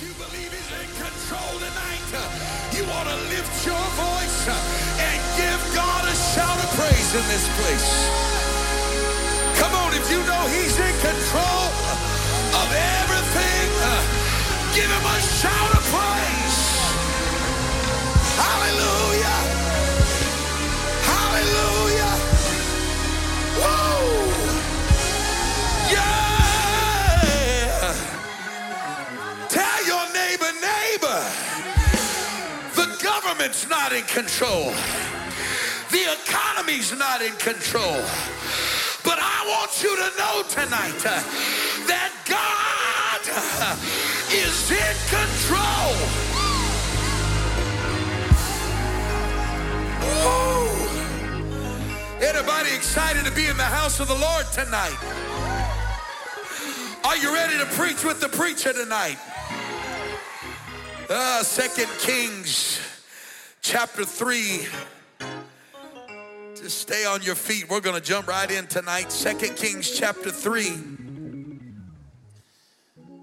you 0.00 0.14
believe 0.16 0.48
he's 0.48 0.72
in 0.80 0.88
control 0.96 1.52
tonight, 1.60 2.08
you 2.72 2.80
want 2.88 3.04
to 3.04 3.16
lift 3.28 3.52
your 3.66 3.86
voice 4.00 4.48
and 4.48 5.18
give 5.36 5.60
God 5.76 6.08
a 6.08 6.16
shout 6.32 6.56
of 6.56 6.70
praise 6.72 7.10
in 7.12 7.24
this 7.28 7.44
place. 7.60 7.90
Come 9.60 9.74
on, 9.76 9.92
if 9.92 10.10
you 10.10 10.24
know 10.24 10.42
he's 10.48 10.72
in 10.80 10.94
control 11.04 11.68
of 12.56 12.68
everything, 12.72 13.68
give 14.72 14.88
him 14.88 15.04
a 15.04 15.20
shout 15.36 15.70
of 15.76 15.84
praise. 15.92 16.60
Hallelujah. 18.40 19.49
Government's 33.40 33.68
not 33.70 33.90
in 33.94 34.02
control. 34.02 34.70
The 35.90 36.12
economy's 36.12 36.92
not 36.98 37.22
in 37.22 37.32
control. 37.36 38.04
But 39.02 39.18
I 39.18 39.46
want 39.48 39.82
you 39.82 39.96
to 39.96 40.12
know 40.18 40.42
tonight 40.46 41.00
uh, 41.06 41.22
that 41.88 42.12
God 42.28 43.20
uh, 43.32 43.76
is 44.28 44.70
in 44.70 44.96
control. 45.08 45.96
Woo. 50.04 50.68
Anybody 52.20 52.76
excited 52.76 53.24
to 53.24 53.32
be 53.32 53.46
in 53.46 53.56
the 53.56 53.62
house 53.62 54.00
of 54.00 54.08
the 54.08 54.16
Lord 54.16 54.44
tonight? 54.52 54.98
Are 57.04 57.16
you 57.16 57.32
ready 57.32 57.56
to 57.56 57.64
preach 57.74 58.04
with 58.04 58.20
the 58.20 58.28
preacher 58.28 58.74
tonight? 58.74 59.16
Uh, 61.08 61.42
Second 61.42 61.88
Kings 62.00 62.79
chapter 63.62 64.04
3. 64.04 64.66
Just 66.56 66.78
stay 66.78 67.04
on 67.04 67.22
your 67.22 67.34
feet. 67.34 67.68
We're 67.68 67.80
going 67.80 67.96
to 67.96 68.06
jump 68.06 68.26
right 68.26 68.50
in 68.50 68.66
tonight. 68.66 69.12
Second 69.12 69.56
Kings 69.56 69.90
chapter 69.90 70.30
3, 70.30 70.72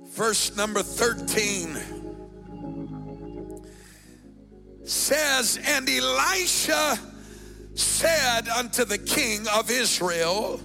verse 0.09 0.55
number 0.55 0.81
13 0.81 1.77
says, 4.83 5.59
And 5.65 5.89
Elisha 5.89 6.97
said 7.75 8.47
unto 8.47 8.85
the 8.85 8.97
king 8.97 9.45
of 9.53 9.69
Israel, 9.69 10.59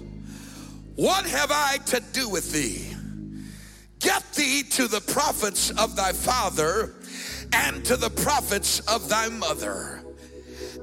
What 0.96 1.26
have 1.26 1.50
I 1.50 1.78
to 1.86 2.00
do 2.12 2.28
with 2.28 2.52
thee? 2.52 2.88
Get 4.00 4.32
thee 4.32 4.62
to 4.70 4.88
the 4.88 5.00
prophets 5.00 5.70
of 5.70 5.94
thy 5.96 6.12
father 6.12 6.94
and 7.52 7.84
to 7.84 7.96
the 7.96 8.10
prophets 8.10 8.80
of 8.80 9.08
thy 9.08 9.28
mother. 9.28 10.02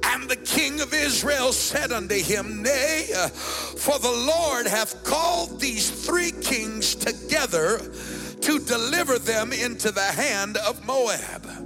And 0.02 0.28
the 0.28 0.36
king 0.36 0.80
of 0.80 0.94
Israel 0.94 1.52
said 1.52 1.92
unto 1.92 2.14
him, 2.14 2.62
Nay, 2.62 3.08
for 3.32 3.98
the 3.98 4.10
Lord 4.10 4.66
hath 4.66 5.04
called 5.04 5.60
these 5.60 5.90
three 5.90 6.32
kings 6.32 6.94
together 6.94 7.78
to 7.78 8.58
deliver 8.58 9.18
them 9.18 9.52
into 9.52 9.90
the 9.90 10.00
hand 10.00 10.56
of 10.56 10.84
Moab. 10.86 11.59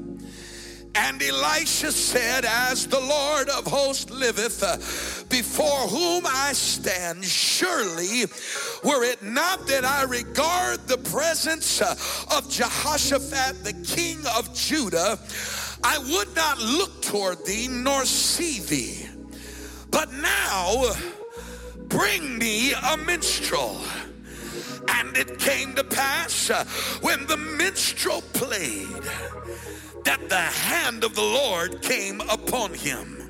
And 0.97 1.21
Elisha 1.23 1.91
said, 1.91 2.45
As 2.45 2.87
the 2.87 3.01
Lord 3.01 3.49
of 3.49 3.67
hosts 3.67 4.11
liveth, 4.11 4.63
uh, 4.63 4.77
before 5.29 5.89
whom 5.89 6.25
I 6.27 6.53
stand, 6.53 7.25
surely 7.25 8.27
were 8.85 9.03
it 9.03 9.23
not 9.23 9.67
that 9.67 9.85
I 9.85 10.05
regard 10.05 10.87
the 10.87 10.99
presence 10.99 11.83
uh, 11.83 11.97
of 12.37 12.49
Jehoshaphat, 12.49 13.65
the 13.65 13.73
king 13.85 14.19
of 14.37 14.55
Judah, 14.55 15.19
I 15.83 15.99
would 15.99 16.35
not 16.37 16.61
look 16.61 17.03
toward 17.03 17.45
thee 17.45 17.69
nor 17.69 18.05
see 18.05 18.61
thee. 18.61 19.09
But 19.91 20.13
now 20.13 20.93
bring 21.89 22.39
me 22.39 22.73
a 22.73 22.97
minstrel. 22.97 23.81
And 24.89 25.17
it 25.17 25.39
came 25.39 25.75
to 25.75 25.85
pass 25.85 26.51
uh, 26.51 26.65
when 27.01 27.27
the 27.27 27.37
minstrel 27.37 28.23
played 28.33 28.87
that 30.05 30.29
the 30.29 30.37
hand 30.37 31.05
of 31.05 31.15
the 31.15 31.23
Lord 31.23 31.83
came 31.83 32.21
upon 32.23 32.75
him. 32.75 33.25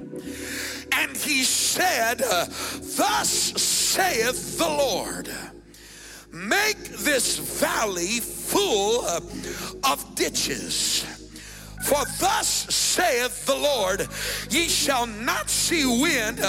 And 0.93 1.17
he 1.17 1.43
said, 1.45 2.19
Thus 2.19 3.29
saith 3.29 4.59
the 4.59 4.69
Lord, 4.69 5.29
make 6.33 6.84
this 6.99 7.39
valley 7.39 8.21
full 8.21 9.05
of 9.05 10.15
ditches. 10.15 11.05
For 11.84 12.03
thus 12.19 12.49
saith 12.75 13.45
the 13.45 13.57
Lord, 13.57 14.09
ye 14.49 14.69
shall 14.69 15.07
not 15.07 15.51
see 15.51 15.84
wind, 15.84 16.41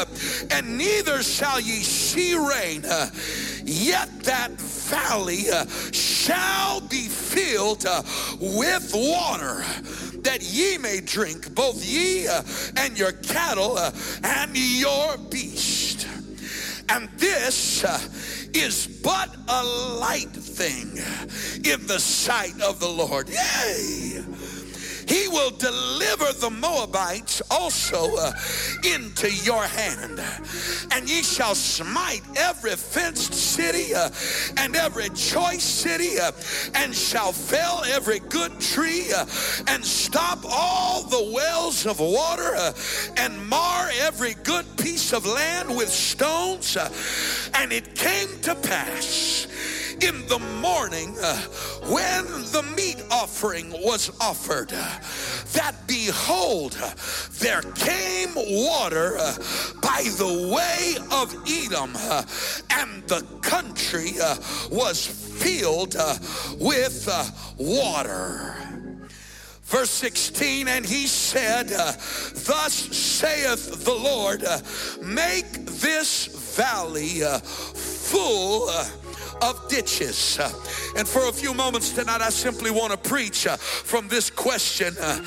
and 0.50 0.78
neither 0.78 1.22
shall 1.24 1.60
ye 1.60 1.82
see 1.82 2.36
rain, 2.36 2.84
yet 3.66 4.24
that 4.24 4.52
valley 4.52 5.44
shall 5.92 6.80
be 6.82 7.08
filled 7.08 7.86
with 8.40 8.92
water 8.94 9.66
that 10.26 10.42
ye 10.42 10.78
may 10.78 11.02
drink, 11.02 11.54
both 11.56 11.84
ye 11.86 12.28
uh, 12.28 12.42
and 12.78 12.98
your 12.98 13.12
cattle 13.12 13.78
uh, 13.78 13.92
and 14.24 14.58
your 14.58 15.18
beast. 15.30 16.08
And 16.90 17.10
this 17.18 17.84
uh, 17.84 18.00
is 18.54 18.88
but 18.88 19.36
a 19.48 19.64
light 20.00 20.30
thing 20.30 20.98
in 21.64 21.88
the 21.88 22.00
sight 22.00 22.60
of 22.62 22.80
the 22.80 22.88
Lord. 22.88 23.30
Yea. 23.30 24.24
He 25.08 25.28
will 25.28 25.52
deliver 25.52 26.32
the 26.34 26.50
Moabites 26.50 27.42
also 27.52 28.16
uh, 28.18 28.32
into 28.84 29.32
your 29.32 29.64
hand. 29.64 30.22
And 30.92 31.10
ye 31.10 31.22
shall 31.24 31.56
smite 31.56 32.24
every 32.36 32.76
fenced 32.76 33.34
city 33.34 33.94
uh, 33.94 34.10
and 34.58 34.76
every 34.76 35.10
choice 35.10 35.64
city, 35.64 36.20
uh, 36.20 36.32
and 36.74 36.96
shall 36.96 37.32
fell 37.32 37.84
every 37.86 38.20
good 38.20 38.60
tree, 38.60 39.12
uh, 39.16 39.26
and 39.68 39.84
stop 39.84 40.40
all 40.46 41.04
the 41.04 41.32
wells 41.34 41.86
of 41.86 42.00
water, 42.00 42.56
uh, 42.56 42.74
and 43.18 43.48
mar 43.48 43.90
every 44.00 44.36
good 44.44 44.66
piece 44.78 45.14
of 45.14 45.26
land 45.26 45.70
with 45.70 45.90
stones. 45.90 46.78
Uh, 46.78 46.90
and 47.56 47.72
it 47.72 47.96
came 47.96 48.30
to 48.42 48.56
pass 48.56 49.48
in 50.02 50.28
the 50.28 50.40
morning 50.62 51.16
uh, 51.22 51.38
when 51.88 52.26
the 52.52 52.64
meat 52.76 53.02
offering 53.12 53.72
was 53.72 54.12
offered 54.20 54.72
uh, 54.74 54.95
that 55.54 55.76
behold 55.88 56.74
there 57.40 57.62
came 57.74 58.34
water 58.36 59.18
uh, 59.18 59.36
by 59.82 60.04
the 60.18 60.52
way 60.54 60.96
of 61.12 61.36
Edom 61.48 61.92
uh, 61.96 62.24
and 62.72 63.04
the 63.08 63.22
country 63.42 64.14
uh, 64.22 64.36
was 64.72 65.06
filled 65.06 65.96
with 66.60 67.08
water. 67.58 68.56
Verse 69.64 69.90
16, 69.90 70.68
and 70.68 70.86
he 70.86 71.08
said, 71.08 71.70
Thus 71.70 72.74
saith 72.74 73.84
the 73.84 73.96
Lord, 73.96 74.44
make 75.02 75.52
this 75.66 76.28
valley 76.56 77.22
full 77.44 78.70
of 79.42 79.68
ditches. 79.68 80.40
And 80.96 81.08
for 81.08 81.28
a 81.30 81.32
few 81.32 81.54
moments 81.54 81.92
tonight, 81.92 82.22
I 82.22 82.30
simply 82.30 82.72
want 82.72 82.92
to 82.92 82.98
preach 82.98 83.48
uh, 83.48 83.58
from 83.58 84.08
this 84.08 84.30
question 84.30 84.96
uh, 85.00 85.20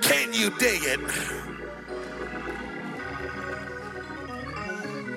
Can 0.00 0.32
you 0.32 0.50
dig 0.58 0.82
it? 0.84 1.00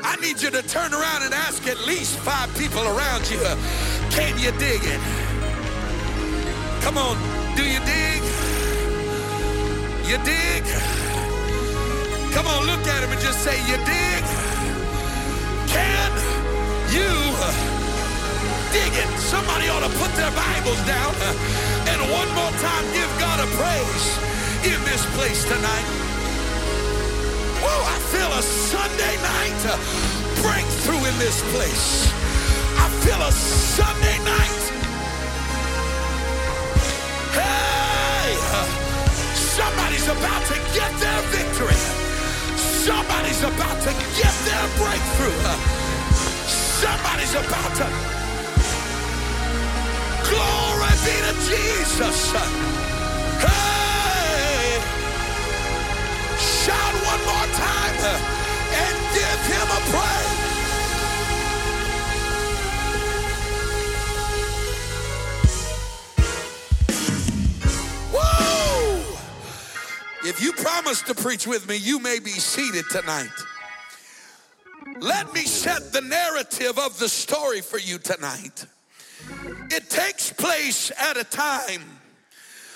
I 0.06 0.16
need 0.18 0.42
you 0.42 0.52
to 0.52 0.62
turn 0.64 0.94
around 0.94 1.24
and 1.24 1.34
ask 1.34 1.66
at 1.68 1.80
least 1.88 2.18
five 2.20 2.54
people 2.58 2.84
around 2.84 3.30
you, 3.31 3.40
uh, 3.40 3.56
Can 4.12 4.38
you 4.38 4.52
dig 4.60 4.81
it? 4.84 5.00
Come 6.81 6.98
on, 6.98 7.18
do 7.56 7.63
you 7.63 7.80
dig? 7.80 8.22
You 10.06 10.18
dig? 10.25 10.63
Come 12.34 12.48
on, 12.48 12.66
look 12.66 12.86
at 12.88 13.04
him 13.04 13.12
and 13.12 13.22
just 13.22 13.40
say, 13.44 13.56
You 13.69 13.78
dig? 13.86 14.24
Can 15.69 16.12
you? 16.94 17.82
Digging. 18.74 19.12
Somebody 19.22 19.70
ought 19.70 19.86
to 19.86 19.94
put 20.02 20.10
their 20.18 20.34
Bibles 20.34 20.81
down 20.90 21.14
uh, 21.14 21.90
and 21.94 22.02
one 22.10 22.30
more 22.34 22.54
time 22.58 22.86
give 22.90 23.12
God 23.22 23.38
a 23.38 23.48
praise 23.54 24.06
in 24.66 24.80
this 24.90 25.06
place 25.14 25.46
tonight. 25.46 25.88
Whoa, 27.62 27.81
I 27.86 27.98
feel 28.10 28.31
a 28.34 28.42
Sunday 28.42 29.16
night 29.22 29.62
uh, 29.70 29.78
breakthrough 30.42 31.06
in 31.06 31.16
this 31.22 31.38
place. 31.54 32.10
I 32.81 32.90
feel 33.06 33.22
a 33.22 33.31
Sunday 33.31 34.18
night. 34.25 34.64
Hey, 37.38 38.34
uh, 38.58 38.66
somebody's 39.38 40.10
about 40.10 40.44
to 40.50 40.58
get 40.74 40.92
their 40.98 41.22
victory. 41.30 41.81
Somebody's 42.58 43.44
about 43.46 43.78
to 43.86 43.94
get 44.18 44.34
their 44.50 44.66
breakthrough. 44.81 45.40
Somebody's 46.81 47.36
about 47.38 47.72
to 47.78 48.23
Glory 50.30 50.94
be 51.06 51.16
to 51.28 51.34
Jesus. 51.50 52.31
Hey! 53.44 54.80
Shout 56.38 56.96
one 57.12 57.24
more 57.31 57.50
time 57.56 57.98
and 58.84 58.96
give 59.14 59.42
him 59.54 59.68
a 59.68 59.81
praise. 59.92 60.44
If 70.26 70.42
you 70.42 70.54
promise 70.54 71.02
to 71.04 71.14
preach 71.14 71.46
with 71.46 71.68
me, 71.68 71.76
you 71.76 72.00
may 72.00 72.19
be 72.19 72.31
seated 72.31 72.86
tonight. 72.90 73.30
Let 75.02 75.34
me 75.34 75.42
set 75.42 75.92
the 75.92 76.00
narrative 76.00 76.80
of 76.80 76.98
the 76.98 77.10
story 77.10 77.60
for 77.60 77.78
you 77.78 77.98
tonight. 77.98 78.66
It 79.72 79.90
takes 79.90 80.31
place 80.31 80.92
at 81.00 81.18
a 81.18 81.24
time 81.24 81.81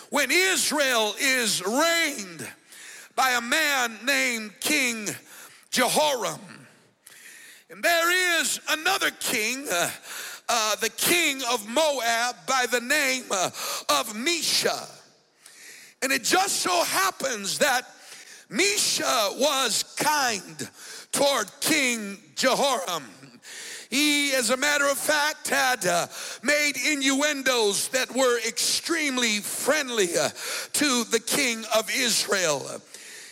when 0.10 0.32
Israel 0.32 1.14
is 1.20 1.62
reigned 1.66 2.48
by 3.16 3.32
a 3.32 3.42
man 3.42 3.98
named 4.06 4.52
King 4.60 5.10
Jehoram. 5.72 6.40
And 7.70 7.84
there 7.84 8.42
is 8.42 8.60
another 8.70 9.12
king, 9.20 9.68
uh, 9.70 9.90
uh, 10.48 10.76
the 10.78 10.90
king 10.90 11.42
of 11.52 11.68
Moab, 11.68 12.36
by 12.48 12.66
the 12.72 12.80
name 12.80 13.26
uh, 13.30 13.48
of 13.90 14.14
Mesha. 14.14 14.90
And 16.02 16.12
it 16.12 16.24
just 16.24 16.58
so 16.58 16.84
happens 16.84 17.58
that 17.58 17.84
Mesha 18.50 19.38
was 19.38 19.84
kind 19.98 20.70
toward 21.12 21.52
King 21.60 22.18
Jehoram. 22.36 23.04
He, 23.89 24.34
as 24.34 24.50
a 24.50 24.57
matter 24.57 24.86
of 24.86 24.98
fact, 24.98 25.48
had 25.48 25.86
uh, 25.86 26.07
made 26.44 26.74
innuendos 26.78 27.88
that 27.89 28.13
were 28.13 28.39
extremely 28.45 29.39
friendly 29.39 30.18
uh, 30.18 30.30
to 30.74 31.04
the 31.06 31.19
king 31.19 31.63
of 31.75 31.89
Israel. 31.94 32.81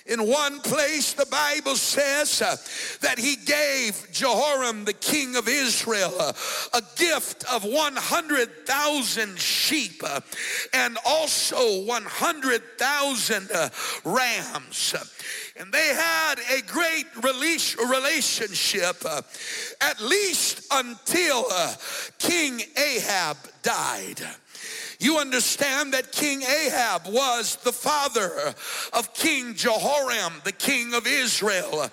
In 0.06 0.28
one 0.28 0.60
place, 0.60 1.14
the 1.14 1.26
Bible 1.26 1.76
says 1.76 2.40
uh, 2.40 2.56
that 3.02 3.18
he 3.18 3.36
gave 3.38 4.08
Jehoram, 4.12 4.86
the 4.86 4.94
king 4.94 5.36
of 5.36 5.48
Israel, 5.48 6.14
uh, 6.20 6.32
a 6.76 6.82
gift 6.96 7.44
of 7.52 7.64
100,000 7.64 9.40
sheep 9.40 10.04
uh, 10.06 10.20
and 10.74 11.00
also 11.06 11.82
100,000 11.86 13.50
uh, 13.52 13.70
rams. 14.04 14.94
And 15.58 15.74
they 15.74 15.88
had 15.88 16.36
a 16.56 16.62
great 16.62 17.08
relationship, 17.24 18.98
uh, 19.06 19.24
at 19.82 20.00
least 20.02 20.68
until 20.72 21.46
uh, 21.52 21.74
King 22.20 22.62
Ahab 22.78 23.38
died. 23.64 24.22
You 25.00 25.18
understand 25.18 25.94
that 25.94 26.12
King 26.12 26.42
Ahab 26.42 27.08
was 27.08 27.58
the 27.58 27.72
father 27.72 28.54
of 28.94 29.14
King 29.14 29.54
Jehoram, 29.56 30.34
the 30.44 30.52
king 30.52 30.94
of 30.94 31.06
Israel. 31.08 31.90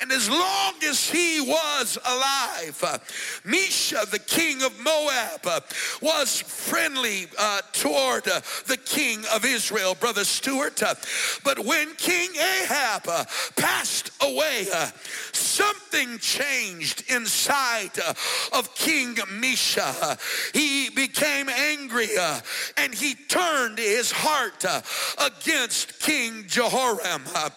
And 0.00 0.12
as 0.12 0.28
long 0.28 0.74
as 0.84 1.08
he 1.08 1.40
was 1.40 1.98
alive, 2.04 3.00
Mesha, 3.44 4.10
the 4.10 4.18
king 4.18 4.62
of 4.62 4.78
Moab, 4.80 5.62
was 6.00 6.40
friendly 6.40 7.26
uh, 7.38 7.60
toward 7.72 8.26
uh, 8.28 8.40
the 8.66 8.76
king 8.76 9.24
of 9.32 9.44
Israel, 9.44 9.94
Brother 9.94 10.24
Stewart. 10.24 10.82
But 11.44 11.58
when 11.58 11.94
King 11.94 12.30
Ahab 12.34 13.02
uh, 13.08 13.24
passed 13.56 14.10
away, 14.22 14.66
something 15.32 16.18
changed 16.18 17.04
inside 17.10 17.98
of 18.52 18.74
King 18.74 19.14
Mesha. 19.14 20.18
He 20.54 20.90
became 20.90 21.48
angry 21.48 22.08
uh, 22.18 22.39
and 22.76 22.94
he 22.94 23.14
turned 23.14 23.78
his 23.78 24.10
heart 24.10 24.64
uh, 24.64 24.80
against 25.18 26.00
King 26.00 26.44
Jehoram. 26.46 27.22
Uh, 27.34 27.50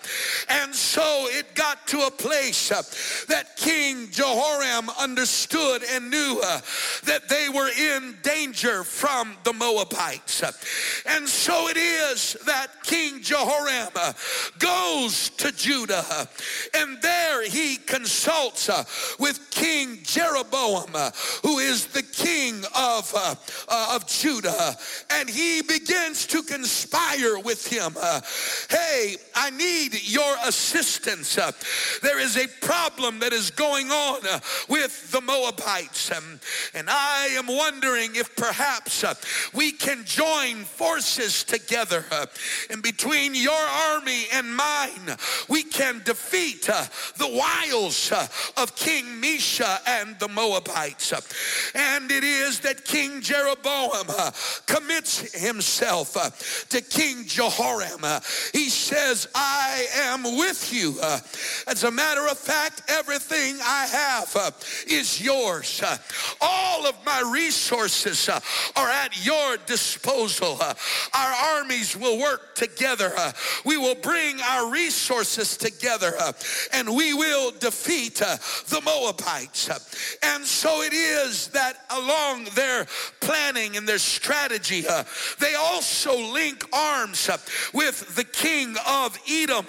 and 0.50 0.74
so 0.74 1.27
it 1.30 1.56
got 1.56 1.85
to 1.88 2.01
a 2.01 2.12
place 2.12 2.71
uh, 2.71 2.81
that 3.27 3.56
King 3.57 4.09
Jehoram 4.12 4.89
understood 5.00 5.83
and 5.91 6.09
knew 6.09 6.41
uh, 6.44 6.62
that 7.06 7.30
they 7.30 7.50
were 7.50 7.69
in 7.69 8.18
danger 8.24 8.83
from 8.83 9.35
the 9.44 9.53
Moabites. 9.53 10.44
Uh, 10.44 10.51
and 11.06 11.27
so 11.27 11.68
it 11.69 11.77
is 11.77 12.38
that 12.45 12.68
King 12.83 13.21
Jehoram 13.21 13.91
uh, 13.95 14.13
goes 14.59 15.30
to 15.31 15.51
Judah 15.51 16.27
and 16.74 17.01
there 17.01 17.47
he 17.47 17.77
consults 17.77 18.69
with 19.19 19.50
King 19.51 20.00
Jeroboam, 20.03 20.91
who 21.44 21.59
is 21.59 21.88
the 21.88 22.01
king 22.01 22.63
of, 22.75 23.13
of 23.69 24.07
Judah 24.07 24.72
and 25.09 25.29
he 25.29 25.61
begins 25.61 26.25
to 26.27 26.41
conspire 26.43 27.39
with 27.39 27.67
him. 27.67 27.95
Uh, 27.99 28.21
hey, 28.69 29.15
I 29.35 29.49
need 29.51 30.01
your 30.03 30.35
assistance. 30.45 31.37
Uh, 31.37 31.51
there 32.01 32.19
is 32.19 32.37
a 32.37 32.47
problem 32.61 33.19
that 33.19 33.33
is 33.33 33.51
going 33.51 33.89
on 33.89 34.19
uh, 34.27 34.39
with 34.69 35.11
the 35.11 35.21
Moabites, 35.21 36.11
um, 36.11 36.39
and 36.73 36.89
I 36.89 37.27
am 37.31 37.47
wondering 37.47 38.15
if 38.15 38.35
perhaps 38.35 39.03
we 39.53 39.71
can 39.71 40.03
join 40.05 40.63
forces 40.63 41.43
together, 41.43 42.05
and 42.69 42.81
between 42.81 43.35
your 43.35 43.53
army 43.53 44.25
and 44.33 44.55
mine, 44.55 45.17
we 45.49 45.63
can 45.63 46.01
defeat 46.05 46.63
the 46.63 47.27
wiles 47.27 48.11
of 48.57 48.75
King 48.75 49.05
Mesha 49.21 49.79
and 49.87 50.17
the 50.19 50.27
Moabites. 50.27 51.13
And 51.75 52.11
it 52.11 52.23
is 52.23 52.59
that 52.61 52.85
King 52.85 53.21
Jeroboam 53.21 54.07
commits 54.65 55.33
himself 55.39 56.15
uh, 56.18 56.30
to 56.69 56.81
King 56.81 57.25
Jehoram. 57.25 58.00
Uh, 58.04 58.19
he 58.54 58.69
says, 58.69 59.27
I 59.36 59.86
am 59.95 60.24
with 60.24 60.74
you. 60.74 60.95
Uh, 61.01 61.19
as 61.68 61.83
a 61.83 61.92
matter 61.92 62.27
of 62.27 62.38
fact, 62.38 62.83
everything 62.88 63.57
I 63.63 63.86
have 63.86 64.36
uh, 64.36 64.51
is 64.88 65.21
yours. 65.21 65.81
Uh, 65.83 65.98
all 66.42 66.86
of 66.86 66.95
my 67.06 67.30
resources 67.33 68.30
uh, 68.30 68.39
are 68.75 68.89
at 68.89 69.25
your 69.25 69.57
disposal. 69.65 70.57
our 70.62 71.57
armies 71.57 71.98
will 71.98 72.19
work 72.19 72.56
together. 72.56 73.12
we 73.66 73.77
will 73.77 73.95
bring 73.95 74.39
our 74.42 74.71
resources 74.71 75.57
together 75.57 76.13
and 76.74 76.94
we 76.95 77.13
will 77.13 77.51
defeat 77.51 78.16
the 78.16 78.81
Moabites. 78.86 79.69
and 80.24 80.45
so 80.45 80.81
it 80.81 80.94
is 80.94 81.48
that 81.50 81.77
along 81.89 82.45
their 82.56 82.86
planning 83.19 83.77
and 83.77 83.88
their 83.88 83.98
strategy, 83.98 84.52
uh, 84.88 85.03
they 85.39 85.55
also 85.55 86.17
link 86.31 86.65
arms 86.73 87.29
with 87.73 88.16
the 88.16 88.23
king 88.23 88.75
of 88.87 89.18
Edom. 89.30 89.66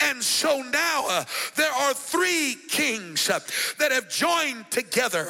And 0.00 0.22
so 0.22 0.62
now 0.72 1.24
there 1.56 1.72
are 1.72 1.94
three 1.94 2.56
kings 2.68 3.26
that 3.26 3.92
have 3.92 4.08
joined 4.08 4.70
together 4.70 5.28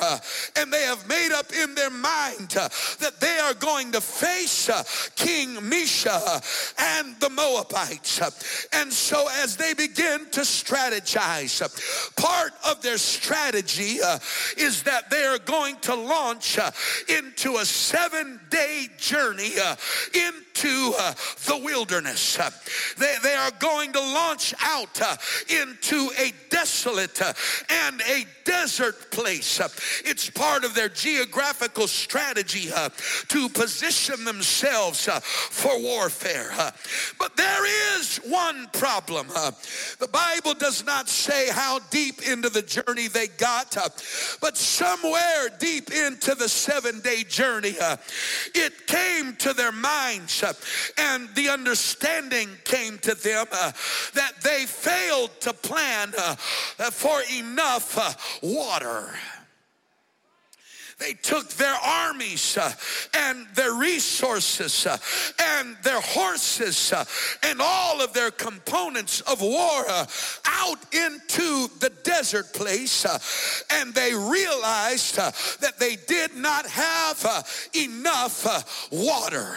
and 0.56 0.72
they 0.72 0.82
have 0.82 1.06
made 1.08 1.32
up 1.32 1.52
in 1.52 1.74
their 1.74 1.90
mind 1.90 2.48
that 2.48 3.20
they 3.20 3.38
are 3.38 3.54
going 3.54 3.92
to 3.92 4.00
face 4.00 4.70
King 5.16 5.56
Mesha 5.56 6.74
and 6.78 7.18
the 7.20 7.30
Moabites. 7.30 8.68
And 8.72 8.92
so 8.92 9.26
as 9.42 9.56
they 9.56 9.74
begin 9.74 10.26
to 10.32 10.40
strategize, 10.40 11.60
part 12.16 12.52
of 12.66 12.82
their 12.82 12.98
strategy 12.98 13.98
is 14.56 14.82
that 14.84 15.10
they 15.10 15.24
are 15.24 15.38
going 15.38 15.76
to 15.82 15.94
launch 15.94 16.58
into 17.08 17.56
a 17.56 17.64
seven 17.64 18.40
day 18.50 18.77
journey 18.99 19.52
uh, 19.61 19.76
into 20.58 20.94
uh, 20.98 21.14
the 21.46 21.60
wilderness. 21.64 22.38
Uh, 22.38 22.50
they, 22.98 23.14
they 23.22 23.34
are 23.34 23.50
going 23.58 23.92
to 23.92 24.00
launch 24.00 24.54
out 24.60 25.00
uh, 25.00 25.16
into 25.48 26.10
a 26.18 26.32
desolate 26.50 27.20
uh, 27.20 27.32
and 27.68 28.00
a 28.02 28.24
desert 28.44 29.10
place. 29.10 29.60
Uh, 29.60 29.68
it's 30.04 30.30
part 30.30 30.64
of 30.64 30.74
their 30.74 30.88
geographical 30.88 31.86
strategy 31.86 32.70
to 33.28 33.48
position 33.50 34.24
themselves 34.24 35.06
for 35.06 35.80
warfare. 35.80 36.50
But 37.18 37.36
there 37.36 37.98
is 37.98 38.18
one 38.18 38.68
problem. 38.72 39.28
The 39.28 40.08
Bible 40.10 40.54
does 40.54 40.84
not 40.84 41.08
say 41.08 41.48
how 41.50 41.80
deep 41.90 42.22
into 42.28 42.48
the 42.48 42.62
journey 42.62 43.08
they 43.08 43.28
got, 43.28 43.76
but 44.40 44.56
somewhere 44.56 45.48
deep 45.58 45.90
into 45.92 46.34
the 46.34 46.48
seven 46.48 47.00
day 47.00 47.24
journey, 47.24 47.74
it 48.54 48.86
came 48.86 49.36
to 49.36 49.52
their 49.52 49.72
minds 49.72 50.42
and 50.96 51.28
the 51.34 51.48
understanding 51.48 52.48
came 52.64 52.98
to 52.98 53.14
them 53.14 53.46
uh, 53.52 53.72
that 54.14 54.32
they 54.42 54.64
failed 54.64 55.30
to 55.40 55.52
plan 55.52 56.12
uh, 56.18 56.34
for 56.90 57.20
enough 57.32 58.42
water. 58.42 59.14
They 60.98 61.12
took 61.12 61.48
their 61.50 61.74
armies 61.74 62.58
uh, 62.58 62.72
and 63.16 63.46
their 63.54 63.74
resources 63.74 64.84
uh, 64.84 64.98
and 65.40 65.76
their 65.82 66.00
horses 66.00 66.92
uh, 66.92 67.04
and 67.44 67.60
all 67.62 68.02
of 68.02 68.12
their 68.12 68.32
components 68.32 69.20
of 69.20 69.40
war 69.40 69.84
out 69.88 70.78
into 70.92 71.68
the 71.78 71.92
desert 72.02 72.52
place 72.52 73.06
and 73.70 73.94
they 73.94 74.12
realized 74.12 75.16
that 75.60 75.78
they 75.78 75.96
did 76.08 76.34
not 76.34 76.66
have 76.66 77.46
enough 77.74 78.90
water. 78.90 79.56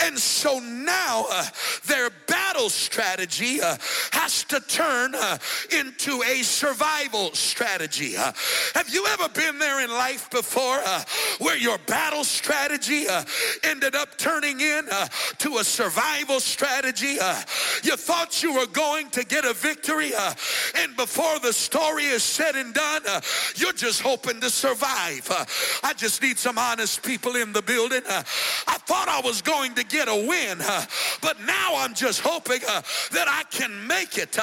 And 0.00 0.18
so 0.18 0.58
now 0.58 1.26
uh, 1.30 1.44
their 1.86 2.10
battle 2.26 2.70
strategy 2.70 3.60
uh, 3.60 3.76
has 4.12 4.44
to 4.44 4.60
turn 4.60 5.14
uh, 5.14 5.38
into 5.70 6.22
a 6.22 6.42
survival 6.42 7.32
strategy. 7.34 8.14
Have 8.14 8.88
you 8.88 9.06
ever 9.06 9.28
been 9.28 9.58
there 9.58 9.84
in 9.84 9.90
life 9.90 10.30
before 10.30 10.47
uh, 10.56 11.02
where 11.38 11.56
your 11.56 11.78
battle 11.86 12.24
strategy 12.24 13.08
uh, 13.08 13.24
ended 13.64 13.94
up 13.94 14.16
turning 14.18 14.60
in 14.60 14.86
uh, 14.90 15.06
to 15.38 15.58
a 15.58 15.64
survival 15.64 16.40
strategy? 16.40 17.16
Uh, 17.20 17.40
you 17.82 17.96
thought 17.96 18.42
you 18.42 18.54
were 18.54 18.66
going 18.66 19.10
to 19.10 19.24
get 19.24 19.44
a 19.44 19.52
victory, 19.52 20.12
uh, 20.16 20.34
and 20.76 20.96
before 20.96 21.38
the 21.40 21.52
story 21.52 22.04
is 22.04 22.22
said 22.22 22.56
and 22.56 22.74
done, 22.74 23.02
you're 23.56 23.72
just 23.72 24.00
hoping 24.00 24.40
to 24.40 24.50
survive. 24.50 25.28
I 25.82 25.92
just 25.94 26.22
need 26.22 26.38
some 26.38 26.58
honest 26.58 27.02
people 27.02 27.36
in 27.36 27.52
the 27.52 27.62
building. 27.62 28.02
I 28.08 28.22
thought 28.86 29.08
I 29.08 29.20
was 29.24 29.42
going 29.42 29.74
to 29.74 29.84
get 29.84 30.08
a 30.08 30.14
win, 30.14 30.58
but 31.20 31.40
now 31.40 31.74
I'm 31.76 31.94
just 31.94 32.20
hoping 32.20 32.60
that 32.60 33.26
I 33.28 33.44
can 33.50 33.86
make 33.86 34.18
it. 34.18 34.38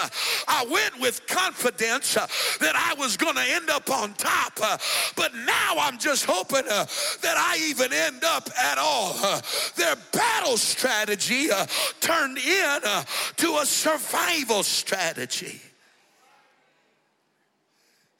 I 0.48 0.66
went 0.70 1.00
with 1.00 1.26
confidence 1.28 2.14
that 2.14 2.76
I 2.76 2.96
was 2.98 3.18
going 3.18 3.36
to 3.36 3.44
end 3.48 3.70
up 3.70 3.90
on 3.90 4.14
top, 4.14 4.60
but 5.16 5.34
now 5.34 5.76
I'm 5.78 5.95
just 6.00 6.25
hoping 6.25 6.64
uh, 6.70 6.86
that 7.22 7.36
I 7.38 7.58
even 7.70 7.92
end 7.94 8.24
up 8.24 8.50
at 8.58 8.78
all. 8.78 9.14
Uh, 9.22 9.42
their 9.75 9.96
battle 10.12 10.58
strategy 10.58 11.52
uh, 11.52 11.66
turned 12.00 12.38
in 12.38 12.80
to 13.38 13.58
a 13.62 13.66
survival 13.66 14.64
strategy. 14.64 15.62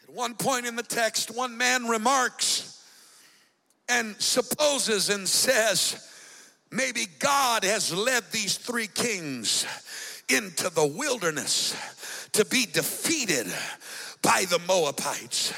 At 0.04 0.14
one 0.14 0.36
point 0.36 0.66
in 0.66 0.76
the 0.76 0.84
text, 0.84 1.36
one 1.36 1.58
man 1.58 1.88
remarks 1.88 2.84
and 3.88 4.16
supposes 4.20 5.10
and 5.10 5.28
says, 5.28 6.10
maybe 6.72 7.06
God 7.20 7.64
has 7.64 7.94
led 7.94 8.24
these 8.32 8.58
three 8.58 8.88
kings 8.88 9.66
into 10.30 10.70
the 10.70 10.86
wilderness 10.86 11.76
to 12.32 12.46
be 12.46 12.66
defeated 12.66 13.48
by 14.22 14.46
the 14.50 14.60
Moabites. 14.68 15.54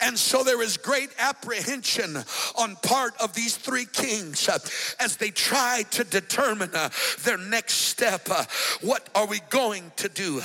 And 0.00 0.18
so 0.18 0.42
there 0.42 0.62
is 0.62 0.76
great 0.76 1.10
apprehension 1.18 2.16
on 2.56 2.76
part 2.76 3.14
of 3.20 3.34
these 3.34 3.56
three 3.56 3.86
kings 3.86 4.48
uh, 4.48 4.58
as 4.98 5.16
they 5.16 5.30
try 5.30 5.84
to 5.90 6.04
determine 6.04 6.70
uh, 6.74 6.90
their 7.24 7.38
next 7.38 7.74
step. 7.74 8.28
Uh, 8.30 8.44
what 8.80 9.08
are 9.14 9.26
we 9.26 9.40
going 9.50 9.92
to 9.96 10.08
do? 10.08 10.40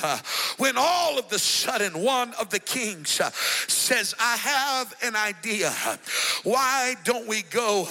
When 0.58 0.76
all 0.78 1.18
of 1.18 1.30
the 1.30 1.40
sudden 1.40 2.02
one 2.02 2.34
of 2.36 2.50
the 2.50 2.60
kings 2.60 3.22
says, 3.68 4.14
I 4.20 4.38
have 4.38 4.96
an 5.04 5.16
idea. 5.16 5.72
Why 6.44 6.96
don't 7.04 7.28
we 7.28 7.44
go 7.44 7.88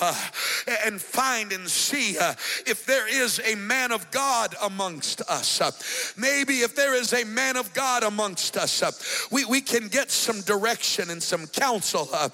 and 0.84 1.00
find 1.00 1.52
and 1.52 1.68
see 1.68 2.16
if 2.66 2.84
there 2.86 3.08
is 3.08 3.40
a 3.44 3.54
man 3.54 3.92
of 3.92 4.10
God 4.10 4.54
amongst 4.62 5.20
us? 5.22 5.60
maybe 6.16 6.60
if 6.60 6.74
there 6.74 6.94
is 6.94 7.12
a 7.12 7.24
man 7.24 7.56
of 7.56 7.72
God 7.74 8.02
amongst 8.02 8.56
us, 8.56 8.82
we, 9.30 9.44
we 9.44 9.60
can 9.60 9.88
get 9.88 10.10
some 10.10 10.40
direction 10.42 11.10
and 11.10 11.22
some 11.22 11.46
counsel. 11.54 12.08
Uh, 12.12 12.28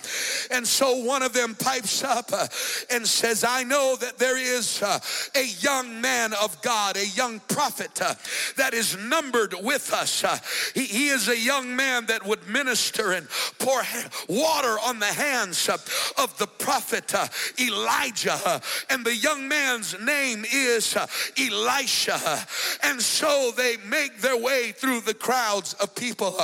and 0.50 0.66
so 0.66 0.96
one 0.96 1.22
of 1.22 1.32
them 1.32 1.54
pipes 1.54 2.02
up 2.02 2.30
uh, 2.32 2.46
and 2.90 3.06
says, 3.06 3.44
I 3.44 3.62
know 3.64 3.96
that 4.00 4.18
there 4.18 4.38
is 4.38 4.82
uh, 4.82 4.98
a 5.34 5.46
young 5.60 6.00
man 6.00 6.32
of 6.32 6.60
God, 6.62 6.96
a 6.96 7.06
young 7.06 7.40
prophet 7.40 8.00
uh, 8.00 8.14
that 8.56 8.74
is 8.74 8.96
numbered 8.96 9.54
with 9.62 9.92
us. 9.92 10.24
Uh, 10.24 10.38
he, 10.74 10.84
he 10.84 11.08
is 11.08 11.28
a 11.28 11.38
young 11.38 11.74
man 11.76 12.06
that 12.06 12.24
would 12.26 12.46
minister 12.48 13.12
and 13.12 13.28
pour 13.58 13.82
water 14.28 14.76
on 14.86 14.98
the 14.98 15.06
hands 15.06 15.68
uh, 15.68 15.76
of 16.22 16.36
the 16.38 16.46
prophet 16.46 17.12
Elijah. 17.60 18.60
And 18.88 19.04
the 19.04 19.14
young 19.14 19.48
man's 19.48 19.98
name 20.00 20.44
is 20.52 20.96
Elisha. 21.38 22.46
And 22.82 23.00
so 23.00 23.52
they 23.56 23.76
make 23.86 24.18
their 24.20 24.36
way 24.36 24.72
through 24.72 25.00
the 25.00 25.14
crowds 25.14 25.74
of 25.74 25.94
people 25.94 26.36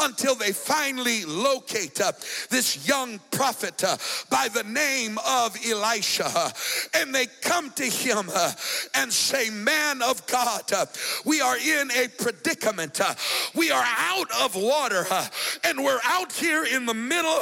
until 0.00 0.34
they 0.34 0.52
finally 0.52 1.24
locate 1.24 2.00
this 2.50 2.86
young 2.86 3.20
prophet 3.30 3.82
uh, 3.84 3.96
by 4.30 4.48
the 4.52 4.62
name 4.64 5.18
of 5.26 5.56
Elisha. 5.66 6.30
Uh, 6.34 6.50
and 6.94 7.14
they 7.14 7.26
come 7.42 7.70
to 7.72 7.84
him 7.84 8.28
uh, 8.34 8.52
and 8.94 9.12
say, 9.12 9.50
Man 9.50 10.02
of 10.02 10.26
God, 10.26 10.62
uh, 10.72 10.86
we 11.24 11.40
are 11.40 11.56
in 11.56 11.90
a 11.92 12.08
predicament. 12.18 13.00
Uh, 13.00 13.14
we 13.54 13.70
are 13.70 13.84
out 13.84 14.28
of 14.42 14.54
water 14.54 15.04
uh, 15.10 15.26
and 15.64 15.82
we're 15.82 16.00
out 16.04 16.32
here 16.32 16.64
in 16.64 16.86
the 16.86 16.94
middle 16.94 17.38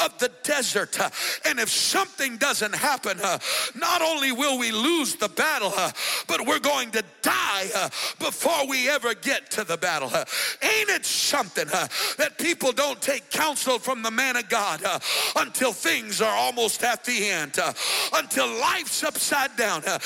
of 0.00 0.12
the 0.18 0.30
desert. 0.42 0.98
and 1.44 1.58
if 1.58 1.68
something 1.68 2.36
doesn't 2.36 2.74
happen, 2.74 3.18
not 3.74 4.02
only 4.02 4.32
will 4.32 4.58
we 4.58 4.72
lose 4.72 5.14
the 5.16 5.28
battle, 5.28 5.72
but 6.26 6.46
we're 6.46 6.58
going 6.58 6.90
to 6.90 7.02
die 7.22 7.90
before 8.18 8.66
we 8.68 8.88
ever 8.88 9.14
get 9.14 9.50
to 9.52 9.64
the 9.64 9.76
battle. 9.76 10.10
ain't 10.62 10.90
it 10.90 11.04
something 11.04 11.66
that 12.18 12.34
people 12.38 12.72
don't 12.72 13.00
take 13.00 13.30
counsel 13.30 13.78
from 13.78 14.02
the 14.02 14.10
man 14.16 14.36
of 14.36 14.48
God? 14.48 14.82
Uh, 14.82 14.98
until 15.36 15.72
things 15.72 16.20
are 16.20 16.34
almost 16.34 16.82
at 16.82 17.04
the 17.04 17.28
end, 17.28 17.58
uh, 17.58 17.72
until 18.14 18.48
life's 18.58 19.04
upside 19.04 19.54
down. 19.56 19.82
Uh, 19.86 19.98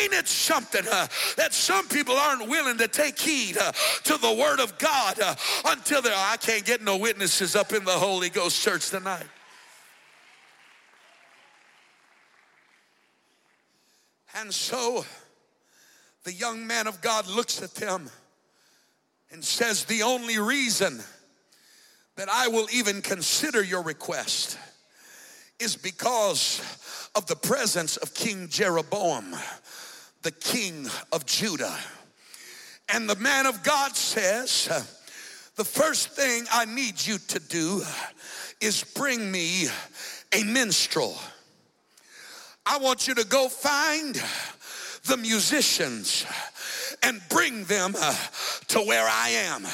ain't 0.00 0.12
it 0.12 0.28
something 0.28 0.84
uh, 0.90 1.06
that 1.36 1.52
some 1.52 1.86
people 1.88 2.14
aren't 2.14 2.48
willing 2.48 2.78
to 2.78 2.88
take 2.88 3.18
heed 3.18 3.58
uh, 3.58 3.72
to 4.04 4.16
the 4.16 4.32
Word 4.32 4.60
of 4.60 4.78
God 4.78 5.20
uh, 5.20 5.34
until 5.66 6.00
they're, 6.00 6.14
I 6.14 6.36
can't 6.36 6.64
get 6.64 6.82
no 6.82 6.96
witnesses 6.96 7.56
up 7.56 7.72
in 7.72 7.84
the 7.84 7.90
Holy 7.90 8.30
Ghost 8.30 8.62
church 8.62 8.90
tonight. 8.90 9.26
And 14.38 14.52
so 14.52 15.04
the 16.24 16.32
young 16.32 16.66
man 16.66 16.86
of 16.86 17.00
God 17.00 17.26
looks 17.26 17.62
at 17.62 17.74
them 17.74 18.10
and 19.30 19.42
says, 19.42 19.84
The 19.84 20.02
only 20.02 20.38
reason 20.38 21.02
that 22.16 22.28
I 22.28 22.48
will 22.48 22.66
even 22.72 23.02
consider 23.02 23.62
your 23.62 23.82
request 23.82 24.58
is 25.58 25.76
because 25.76 26.60
of 27.14 27.26
the 27.26 27.36
presence 27.36 27.96
of 27.96 28.14
King 28.14 28.48
Jeroboam, 28.48 29.34
the 30.22 30.30
king 30.30 30.86
of 31.12 31.24
Judah. 31.26 31.76
And 32.88 33.08
the 33.08 33.16
man 33.16 33.46
of 33.46 33.62
God 33.62 33.96
says, 33.96 34.68
The 35.56 35.64
first 35.64 36.10
thing 36.10 36.44
I 36.52 36.64
need 36.64 37.04
you 37.06 37.18
to 37.18 37.38
do 37.38 37.82
is 38.60 38.84
bring 38.94 39.30
me 39.30 39.66
a 40.32 40.44
minstrel. 40.44 41.18
I 42.64 42.78
want 42.78 43.08
you 43.08 43.14
to 43.14 43.24
go 43.24 43.48
find 43.48 44.20
the 45.04 45.16
musicians 45.16 46.26
and 47.02 47.20
bring 47.28 47.64
them 47.64 47.94
uh, 47.98 48.16
to 48.68 48.80
where 48.80 49.06
I 49.06 49.28
am. 49.30 49.66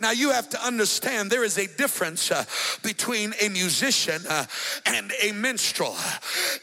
Now, 0.00 0.12
you 0.12 0.30
have 0.30 0.48
to 0.50 0.64
understand 0.64 1.30
there 1.30 1.44
is 1.44 1.58
a 1.58 1.66
difference 1.66 2.30
uh, 2.30 2.44
between 2.82 3.34
a 3.40 3.50
musician 3.50 4.22
uh, 4.26 4.46
and 4.86 5.12
a 5.20 5.32
minstrel. 5.32 5.94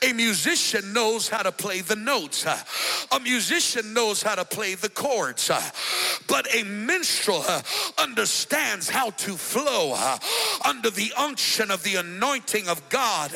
A 0.02 0.12
musician 0.14 0.92
knows 0.92 1.30
how 1.30 1.44
to 1.44 1.52
play 1.52 1.82
the 1.82 1.96
notes, 1.96 2.48
uh, 2.48 2.58
a 3.12 3.20
musician 3.20 3.94
knows 3.94 4.24
how 4.24 4.36
to 4.36 4.46
play 4.46 4.74
the 4.74 4.90
chords, 4.90 5.52
uh, 5.52 5.62
but 6.28 6.48
a 6.54 6.64
minstrel 6.64 7.44
uh, 7.48 7.62
understands 8.00 8.90
how 8.90 9.12
to 9.12 9.38
flow 9.38 9.94
uh, 9.96 10.18
under 10.66 10.90
the 10.90 11.14
unction 11.16 11.70
of 11.70 11.84
the 11.84 11.96
anointing 11.96 12.68
of 12.68 12.90
God 12.90 13.32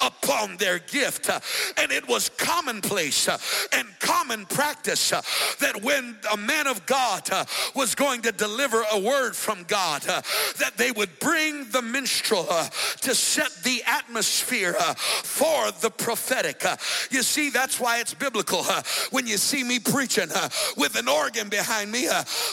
upon 0.00 0.56
their 0.58 0.78
gift. 0.78 1.28
and 1.76 1.90
it 1.90 2.06
was 2.06 2.28
commonplace 2.28 3.28
and 3.72 3.88
common 3.98 4.46
practice 4.46 5.10
that 5.10 5.81
when 5.82 6.16
a 6.32 6.36
man 6.36 6.66
of 6.66 6.86
God 6.86 7.28
was 7.74 7.94
going 7.94 8.22
to 8.22 8.32
deliver 8.32 8.82
a 8.92 8.98
word 8.98 9.36
from 9.36 9.64
God, 9.64 10.06
uh, 10.08 10.22
that 10.58 10.76
they 10.76 10.90
would 10.92 11.18
bring 11.18 11.68
the 11.70 11.82
minstrel 11.82 12.46
uh, 12.48 12.68
to 13.00 13.14
set 13.14 13.52
the 13.64 13.82
atmosphere 13.86 14.74
uh, 14.78 14.94
for 14.94 15.70
the 15.80 15.90
prophetic. 15.90 16.64
Uh, 16.64 16.76
you 17.10 17.22
see, 17.22 17.50
that's 17.50 17.78
why 17.78 18.00
it's 18.00 18.14
biblical. 18.14 18.60
Uh, 18.60 18.82
when 19.10 19.26
you 19.26 19.36
see 19.36 19.64
me 19.64 19.78
preaching 19.78 20.28
uh, 20.34 20.48
with 20.76 20.96
an 20.96 21.08
organ 21.08 21.48
behind 21.48 21.90
me, 21.90 22.08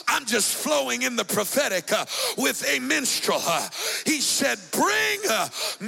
I'm 0.07 0.25
just 0.25 0.55
flowing 0.55 1.03
in 1.03 1.15
the 1.15 1.25
prophetic 1.25 1.91
with 2.37 2.65
a 2.67 2.79
minstrel. 2.79 3.41
he 4.05 4.21
said, 4.21 4.59
Bring 4.71 5.19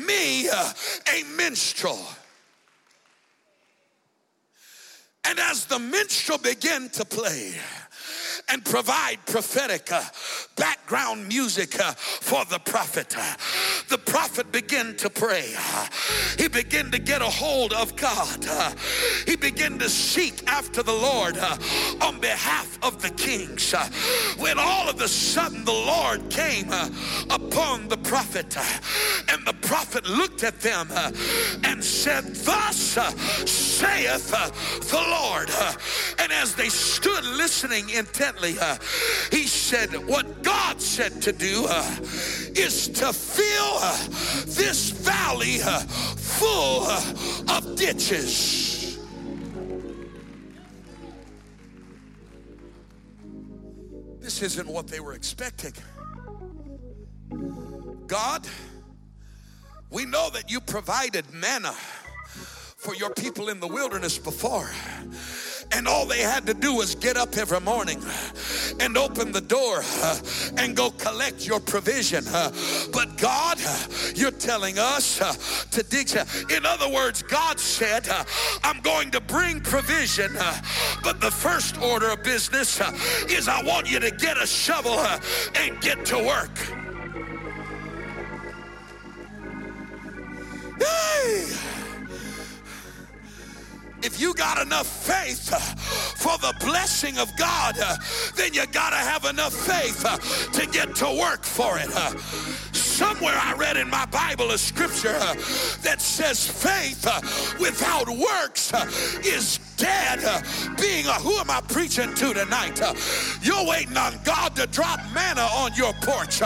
me 0.05 0.47
a 0.49 1.23
minstrel. 1.35 1.99
And 5.25 5.39
as 5.39 5.65
the 5.65 5.79
minstrel 5.79 6.37
began 6.37 6.89
to 6.89 7.05
play, 7.05 7.53
and 8.49 8.63
provide 8.65 9.17
prophetic 9.25 9.91
uh, 9.91 10.03
background 10.61 11.27
music 11.27 11.79
uh, 11.79 11.91
for 11.93 12.45
the 12.45 12.59
prophet. 12.59 13.15
Uh, 13.17 13.33
the 13.89 13.97
prophet 13.97 14.51
began 14.51 14.95
to 14.95 15.09
pray. 15.09 15.51
Uh, 15.57 15.87
he 16.37 16.47
began 16.47 16.91
to 16.91 16.99
get 16.99 17.19
a 17.23 17.25
hold 17.25 17.73
of 17.73 17.95
God. 17.95 18.45
Uh, 18.47 18.71
he 19.25 19.35
began 19.35 19.79
to 19.79 19.89
seek 19.89 20.47
after 20.47 20.83
the 20.83 20.93
Lord 20.93 21.35
uh, 21.39 21.57
on 22.01 22.19
behalf 22.19 22.77
of 22.83 23.01
the 23.01 23.09
kings. 23.09 23.73
When 24.37 24.59
all 24.59 24.87
of 24.87 25.01
a 25.01 25.07
sudden 25.07 25.65
the 25.65 25.71
Lord 25.71 26.29
came 26.29 26.71
upon 27.31 27.87
the 27.87 27.97
prophet, 27.97 28.55
and 29.29 29.43
the 29.47 29.55
prophet 29.61 30.05
looked 30.05 30.43
at 30.43 30.59
them 30.61 30.89
and 31.63 31.83
said, 31.83 32.35
Thus 32.35 32.77
saith 33.49 34.29
the 34.29 35.05
Lord. 35.09 35.49
And 36.19 36.31
as 36.31 36.53
they 36.53 36.69
stood 36.69 37.23
listening 37.25 37.89
intently, 37.89 38.57
he 39.31 39.47
said, 39.47 39.89
What 40.07 40.43
God 40.43 40.50
said 40.81 41.21
to 41.21 41.31
do 41.31 41.65
uh, 41.69 41.97
is 42.55 42.89
to 42.89 43.13
fill 43.13 43.77
uh, 43.79 43.97
this 44.45 44.91
valley 44.91 45.61
uh, 45.63 45.79
full 45.79 46.83
of 47.49 47.75
ditches. 47.75 48.99
This 54.19 54.41
isn't 54.41 54.67
what 54.67 54.87
they 54.87 54.99
were 54.99 55.13
expecting. 55.13 55.73
God, 58.07 58.47
we 59.89 60.05
know 60.05 60.29
that 60.31 60.51
you 60.51 60.59
provided 60.59 61.31
manna 61.33 61.73
for 62.75 62.95
your 62.95 63.11
people 63.11 63.49
in 63.49 63.59
the 63.59 63.67
wilderness 63.67 64.17
before. 64.17 64.69
And 65.71 65.87
all 65.87 66.05
they 66.05 66.19
had 66.19 66.45
to 66.47 66.53
do 66.53 66.75
was 66.75 66.95
get 66.95 67.15
up 67.15 67.37
every 67.37 67.61
morning 67.61 68.01
and 68.81 68.97
open 68.97 69.31
the 69.31 69.41
door 69.41 69.83
uh, 70.01 70.19
and 70.57 70.75
go 70.75 70.89
collect 70.91 71.47
your 71.47 71.59
provision. 71.59 72.23
Uh, 72.27 72.51
but 72.91 73.15
God, 73.17 73.57
uh, 73.65 73.87
you're 74.15 74.31
telling 74.31 74.79
us 74.79 75.21
uh, 75.21 75.33
to 75.71 75.83
dig. 75.83 76.01
In 76.49 76.65
other 76.65 76.89
words, 76.89 77.21
God 77.21 77.59
said, 77.59 78.09
uh, 78.09 78.23
I'm 78.63 78.81
going 78.81 79.11
to 79.11 79.21
bring 79.21 79.61
provision, 79.61 80.33
but 81.03 81.21
the 81.21 81.29
first 81.29 81.79
order 81.79 82.09
of 82.09 82.23
business 82.23 82.81
is 83.29 83.47
I 83.47 83.63
want 83.63 83.89
you 83.89 83.99
to 83.99 84.09
get 84.09 84.41
a 84.41 84.47
shovel 84.47 84.99
and 85.55 85.79
get 85.81 86.03
to 86.07 86.17
work. 86.17 86.57
Hey! 90.79 91.70
If 94.03 94.19
you 94.19 94.33
got 94.33 94.61
enough 94.61 94.87
faith 94.87 95.51
uh, 95.53 95.59
for 95.59 96.37
the 96.39 96.53
blessing 96.65 97.17
of 97.17 97.35
God, 97.37 97.77
uh, 97.81 97.95
then 98.35 98.53
you 98.53 98.65
got 98.67 98.91
to 98.91 98.97
have 98.97 99.25
enough 99.25 99.53
faith 99.53 100.03
uh, 100.05 100.17
to 100.53 100.67
get 100.67 100.95
to 100.97 101.17
work 101.19 101.43
for 101.43 101.77
it. 101.77 101.89
Somewhere 103.01 103.33
I 103.35 103.55
read 103.55 103.77
in 103.77 103.89
my 103.89 104.05
Bible 104.05 104.51
a 104.51 104.59
scripture 104.59 105.17
uh, 105.19 105.33
that 105.81 105.99
says 105.99 106.47
faith 106.47 107.07
uh, 107.07 107.19
without 107.59 108.07
works 108.07 108.71
uh, 108.71 108.85
is 109.25 109.57
dead 109.75 110.19
being 110.79 111.07
a 111.07 111.13
who 111.13 111.35
am 111.37 111.49
I 111.49 111.61
preaching 111.61 112.13
to 112.13 112.31
tonight? 112.31 112.79
You're 113.41 113.65
waiting 113.65 113.97
on 113.97 114.19
God 114.23 114.55
to 114.57 114.67
drop 114.67 114.99
manna 115.15 115.41
on 115.41 115.73
your 115.73 115.93
porch, 116.01 116.41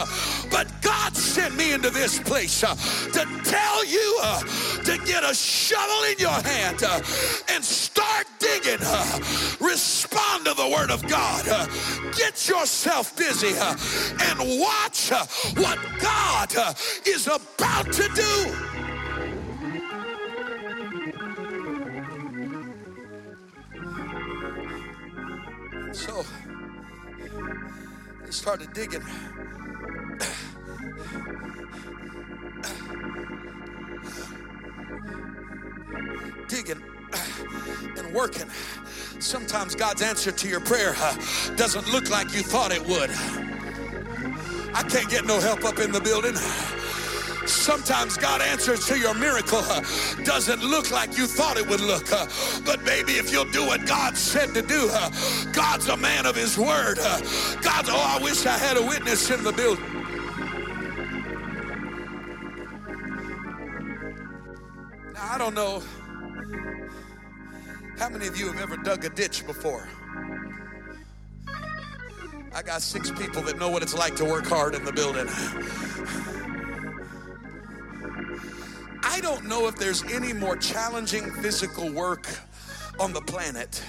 but 0.50 0.72
God 0.82 1.14
sent 1.18 1.58
me 1.58 1.74
into 1.74 1.90
this 1.90 2.20
place 2.20 2.62
to 2.62 3.28
tell 3.44 3.86
you 3.86 4.22
to 4.86 4.98
get 5.06 5.30
a 5.30 5.36
shovel 5.36 6.04
in 6.10 6.18
your 6.20 6.30
hand 6.30 6.82
and 7.50 7.66
start 7.66 8.28
digging. 8.40 8.80
Uh, 8.82 9.20
respond 9.60 10.46
to 10.46 10.54
the 10.54 10.68
word 10.68 10.92
of 10.92 11.06
God. 11.08 11.48
Uh, 11.48 11.66
get 12.18 12.48
yourself 12.48 13.16
busy 13.16 13.54
uh, 13.58 13.76
and 14.30 14.60
watch 14.60 15.12
uh, 15.12 15.26
what 15.56 15.80
God 16.00 16.45
uh, 16.58 16.74
is 17.06 17.28
about 17.28 17.92
to 17.94 18.10
do. 18.14 18.76
So 25.94 26.26
they 28.24 28.32
started 28.32 28.74
digging. 28.74 29.02
digging 36.48 36.82
and 37.98 38.14
working. 38.14 38.48
Sometimes 39.20 39.74
God's 39.74 40.02
answer 40.02 40.32
to 40.32 40.48
your 40.48 40.60
prayer 40.60 40.94
uh, 40.98 41.16
doesn't 41.56 41.92
look 41.92 42.10
like 42.10 42.34
you 42.34 42.42
thought 42.42 42.72
it 42.72 42.86
would. 42.86 43.45
I 44.76 44.84
can't 44.84 45.10
get 45.10 45.26
no 45.26 45.40
help 45.40 45.64
up 45.64 45.80
in 45.80 45.94
the 45.94 46.02
building. 46.02 46.36
Sometimes 47.48 48.18
God 48.18 48.42
answers 48.42 48.86
to 48.88 49.00
your 49.00 49.14
miracle 49.14 49.60
uh, 49.60 49.82
doesn't 50.26 50.62
look 50.62 50.92
like 50.92 51.18
you 51.18 51.28
thought 51.28 51.56
it 51.56 51.66
would 51.66 51.80
look. 51.80 52.12
Uh, 52.12 52.28
but 52.66 52.84
maybe 52.84 53.14
if 53.14 53.32
you'll 53.32 53.50
do 53.52 53.66
what 53.66 53.86
God 53.86 54.18
said 54.18 54.54
to 54.54 54.62
do, 54.62 54.90
uh, 54.92 55.10
God's 55.54 55.88
a 55.88 55.96
man 55.96 56.26
of 56.26 56.36
his 56.36 56.58
word. 56.58 56.98
God's, 56.98 57.90
oh, 57.90 58.18
I 58.18 58.20
wish 58.22 58.46
I 58.46 58.58
had 58.58 58.76
a 58.76 58.82
witness 58.82 59.30
in 59.30 59.44
the 59.46 59.54
building. 59.54 59.86
Now, 65.14 65.34
I 65.34 65.38
don't 65.38 65.54
know 65.54 65.82
how 67.98 68.10
many 68.10 68.28
of 68.28 68.38
you 68.38 68.52
have 68.52 68.60
ever 68.60 68.76
dug 68.76 69.06
a 69.06 69.10
ditch 69.10 69.48
before? 69.48 69.88
I 72.56 72.62
got 72.62 72.82
six 72.82 73.12
people 73.12 73.42
that 73.42 73.60
know 73.60 73.68
what 73.68 73.84
it's 73.84 73.94
like 73.94 74.16
to 74.16 74.24
work 74.24 74.48
hard 74.48 74.76
in 74.76 74.86
the 74.86 74.94
building. 74.94 75.28
I 79.04 79.20
don't 79.20 79.44
know 79.44 79.68
if 79.68 79.76
there's 79.76 80.04
any 80.06 80.32
more 80.32 80.56
challenging 80.56 81.30
physical 81.42 81.92
work 81.92 82.30
on 82.98 83.12
the 83.12 83.20
planet 83.20 83.84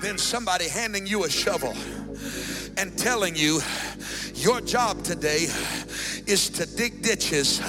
than 0.00 0.18
somebody 0.18 0.68
handing 0.68 1.04
you 1.04 1.24
a 1.24 1.28
shovel 1.28 1.74
and 2.76 2.96
telling 2.96 3.34
you 3.34 3.60
your 4.34 4.60
job 4.60 5.02
today 5.02 5.48
is 6.28 6.50
to 6.50 6.76
dig 6.76 7.02
ditches 7.02 7.60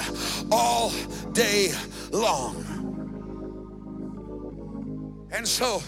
all 0.52 0.92
day 1.32 1.72
long. 2.12 2.64
And 5.32 5.48
so, 5.48 5.82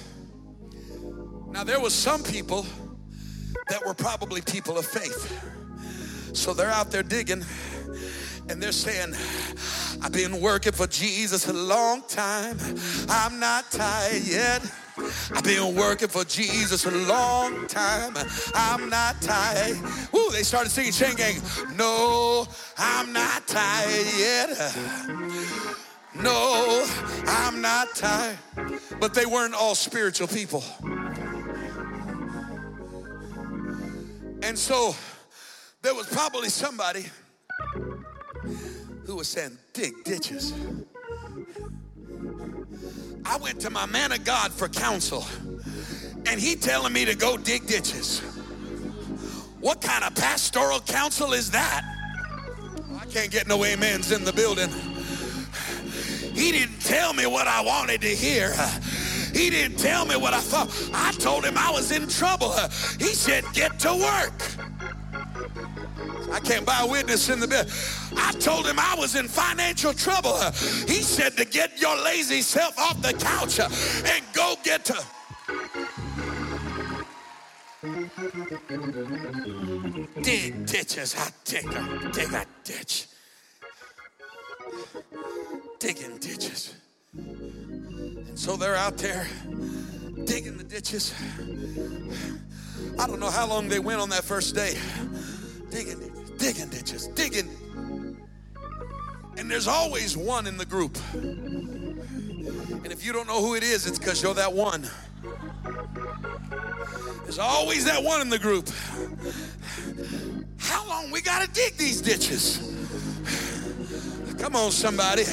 now 1.53 1.62
there 1.62 1.79
was 1.79 1.95
some 1.95 2.25
people 2.25 2.67
that 3.73 3.87
were 3.87 3.95
probably 3.95 4.43
people 4.43 4.77
of 4.77 4.85
faith. 4.85 5.33
So 6.35 6.53
they're 6.53 6.71
out 6.71 6.91
there 6.91 7.03
digging 7.03 7.43
and 8.51 8.63
they're 8.63 8.71
saying, 8.71 9.15
I've 10.03 10.13
been 10.13 10.43
working 10.43 10.73
for 10.73 10.87
Jesus 10.87 11.49
a 11.49 11.55
long 11.55 12.03
time. 12.07 12.59
I'm 13.09 13.41
not 13.41 13.71
tired 13.71 14.25
yet. 14.25 14.61
I've 15.35 15.43
been 15.43 15.75
working 15.75 16.09
for 16.09 16.23
Jesus 16.25 16.85
a 16.85 16.91
long 16.91 17.67
time. 17.67 18.13
I'm 18.55 18.91
not 18.91 19.23
tired. 19.23 19.79
Woo, 20.13 20.31
they 20.33 20.43
started 20.43 20.69
singing 20.69 20.93
Chain 20.93 21.15
Gang. 21.17 21.41
No, 21.75 22.47
I'm 22.77 23.11
not 23.11 23.47
tired 23.47 24.07
yet. 24.19 24.77
No, 26.23 26.87
I'm 27.27 27.63
not 27.63 27.89
tired. 27.95 28.37
But 29.01 29.15
they 29.15 29.25
weren't 29.25 29.55
all 29.55 29.75
spiritual 29.75 30.29
people. 30.29 30.63
And 34.43 34.59
so 34.59 34.95
there 35.83 35.95
was 35.95 36.07
probably 36.09 36.49
somebody 36.49 37.07
who 39.07 39.17
was 39.17 39.29
saying, 39.29 39.57
dig 39.73 40.05
ditches. 40.05 40.53
I 43.25 43.37
went 43.37 43.61
to 43.61 43.71
my 43.71 43.87
man 43.87 44.11
of 44.13 44.25
God 44.25 44.53
for 44.53 44.69
counsel, 44.69 45.25
and 46.27 46.41
he 46.41 46.57
telling 46.57 46.93
me 46.93 47.05
to 47.05 47.15
go 47.15 47.37
dig 47.37 47.67
ditches. 47.67 48.21
What 49.61 49.81
kind 49.81 50.03
of 50.03 50.15
pastoral 50.17 50.81
counsel 50.81 51.33
is 51.33 51.51
that? 51.53 51.83
I 53.01 53.07
can't 53.07 53.31
get 53.31 53.47
no 53.47 53.65
amens 53.65 54.11
in 54.11 54.25
the 54.25 54.33
building. 54.33 54.71
He 56.35 56.51
didn't 56.51 56.81
tell 56.81 57.13
me 57.13 57.27
what 57.27 57.47
I 57.47 57.61
wanted 57.61 58.01
to 58.01 58.09
hear. 58.09 58.55
He 59.33 59.51
didn't 59.51 59.79
tell 59.79 60.05
me 60.05 60.16
what 60.16 60.35
I 60.35 60.40
thought. 60.40 60.71
I 60.92 61.12
told 61.12 61.45
him 61.45 61.57
I 61.57 61.71
was 61.71 61.90
in 61.92 62.09
trouble. 62.09 62.53
He 62.99 63.14
said, 63.14 63.45
get 63.53 63.79
to 63.81 63.95
work. 63.95 64.33
I 66.33 66.40
can't 66.40 66.64
buy 66.64 66.81
a 66.83 66.87
witness 66.87 67.29
in 67.29 67.40
the 67.40 67.49
bed. 67.49 67.71
I 68.16 68.33
told 68.33 68.66
him 68.66 68.79
I 68.79 68.95
was 68.99 69.16
in 69.16 69.29
financial 69.29 69.92
trouble. 69.92 70.38
He 70.87 71.03
said 71.03 71.37
to 71.37 71.45
get 71.45 71.81
your 71.81 71.97
lazy 72.03 72.42
self 72.42 72.79
off 72.79 73.01
the 73.03 73.12
couch 73.12 73.59
and 73.61 74.25
go 74.33 74.55
get 74.64 74.85
to. 74.87 75.05
Dig 80.23 80.66
ditches. 80.66 81.16
I 81.18 81.29
dig 81.45 81.66
a, 81.66 82.11
dig 82.12 82.33
a 82.33 82.47
ditch 82.64 83.09
digging 85.83 86.16
ditches. 86.18 86.75
And 88.33 88.38
so 88.38 88.57
they're 88.57 88.75
out 88.75 88.97
there 88.97 89.27
digging 90.25 90.57
the 90.57 90.64
ditches. 90.64 91.12
I 92.99 93.07
don't 93.07 93.21
know 93.21 93.29
how 93.31 93.47
long 93.47 93.68
they 93.68 93.79
went 93.79 94.01
on 94.01 94.09
that 94.09 94.25
first 94.25 94.55
day. 94.55 94.75
Digging, 95.68 96.11
digging 96.38 96.71
ditches, 96.71 97.09
digging. 97.09 97.55
And 99.37 99.51
there's 99.51 99.68
always 99.68 100.16
one 100.16 100.47
in 100.47 100.57
the 100.57 100.64
group. 100.64 100.97
And 101.12 102.87
if 102.87 103.05
you 103.05 103.12
don't 103.12 103.27
know 103.27 103.42
who 103.42 103.55
it 103.55 103.62
is, 103.62 103.87
it's 103.87 103.99
because 103.99 104.23
you're 104.23 104.33
that 104.33 104.55
one. 104.55 104.88
There's 107.25 107.38
always 107.38 107.85
that 107.85 108.03
one 108.03 108.23
in 108.23 108.31
the 108.31 108.38
group. 108.38 108.71
How 110.57 110.88
long 110.88 111.11
we 111.11 111.21
got 111.21 111.47
to 111.47 111.53
dig 111.53 111.77
these 111.77 112.01
ditches? 112.01 112.61
Come 114.38 114.57
on, 114.57 114.71
somebody. 114.71 115.25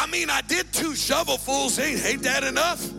I 0.00 0.06
mean, 0.06 0.30
I 0.30 0.42
did 0.42 0.72
two 0.72 0.90
shovelfuls. 0.90 1.84
Ain't, 1.84 2.06
ain't 2.06 2.22
that 2.22 2.44
enough? 2.44 2.88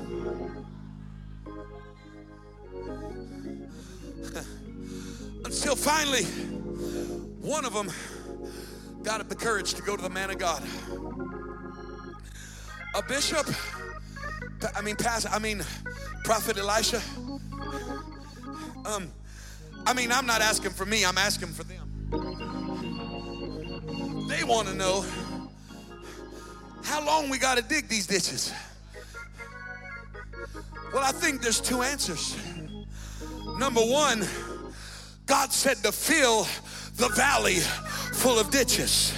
Until 5.46 5.78
finally, 5.78 6.26
one 7.40 7.64
of 7.64 7.74
them 7.74 7.90
got 9.02 9.22
up 9.22 9.30
the 9.30 9.36
courage 9.36 9.76
to 9.76 9.82
go 9.82 9.96
to 9.96 10.02
the 10.02 10.10
man 10.10 10.30
of 10.30 10.40
God. 10.40 10.62
A 12.96 13.04
bishop, 13.04 13.48
I 14.76 14.82
mean, 14.82 14.98
pastor, 14.98 15.30
I 15.32 15.40
mean, 15.40 15.62
Prophet 16.26 16.58
Elisha. 16.58 17.02
Um, 18.84 19.10
I 19.86 19.94
mean, 19.94 20.12
I'm 20.12 20.26
not 20.26 20.42
asking 20.42 20.72
for 20.72 20.86
me, 20.86 21.06
I'm 21.06 21.18
asking 21.18 21.54
for 21.54 21.64
them. 21.64 21.78
They 24.28 24.44
want 24.44 24.68
to 24.68 24.76
know 24.76 25.06
how 26.90 27.06
long 27.06 27.30
we 27.30 27.38
got 27.38 27.56
to 27.56 27.64
dig 27.64 27.88
these 27.88 28.08
ditches. 28.08 28.52
Well, 30.92 31.04
I 31.04 31.12
think 31.12 31.40
there's 31.40 31.62
two 31.62 31.84
answers. 31.84 32.36
Number 33.60 33.82
one, 33.82 34.26
God 35.28 35.54
said 35.54 35.78
to 35.84 35.92
fill 35.92 36.48
the 36.96 37.10
valley 37.10 37.58
full 38.14 38.40
of 38.40 38.50
ditches. 38.50 39.14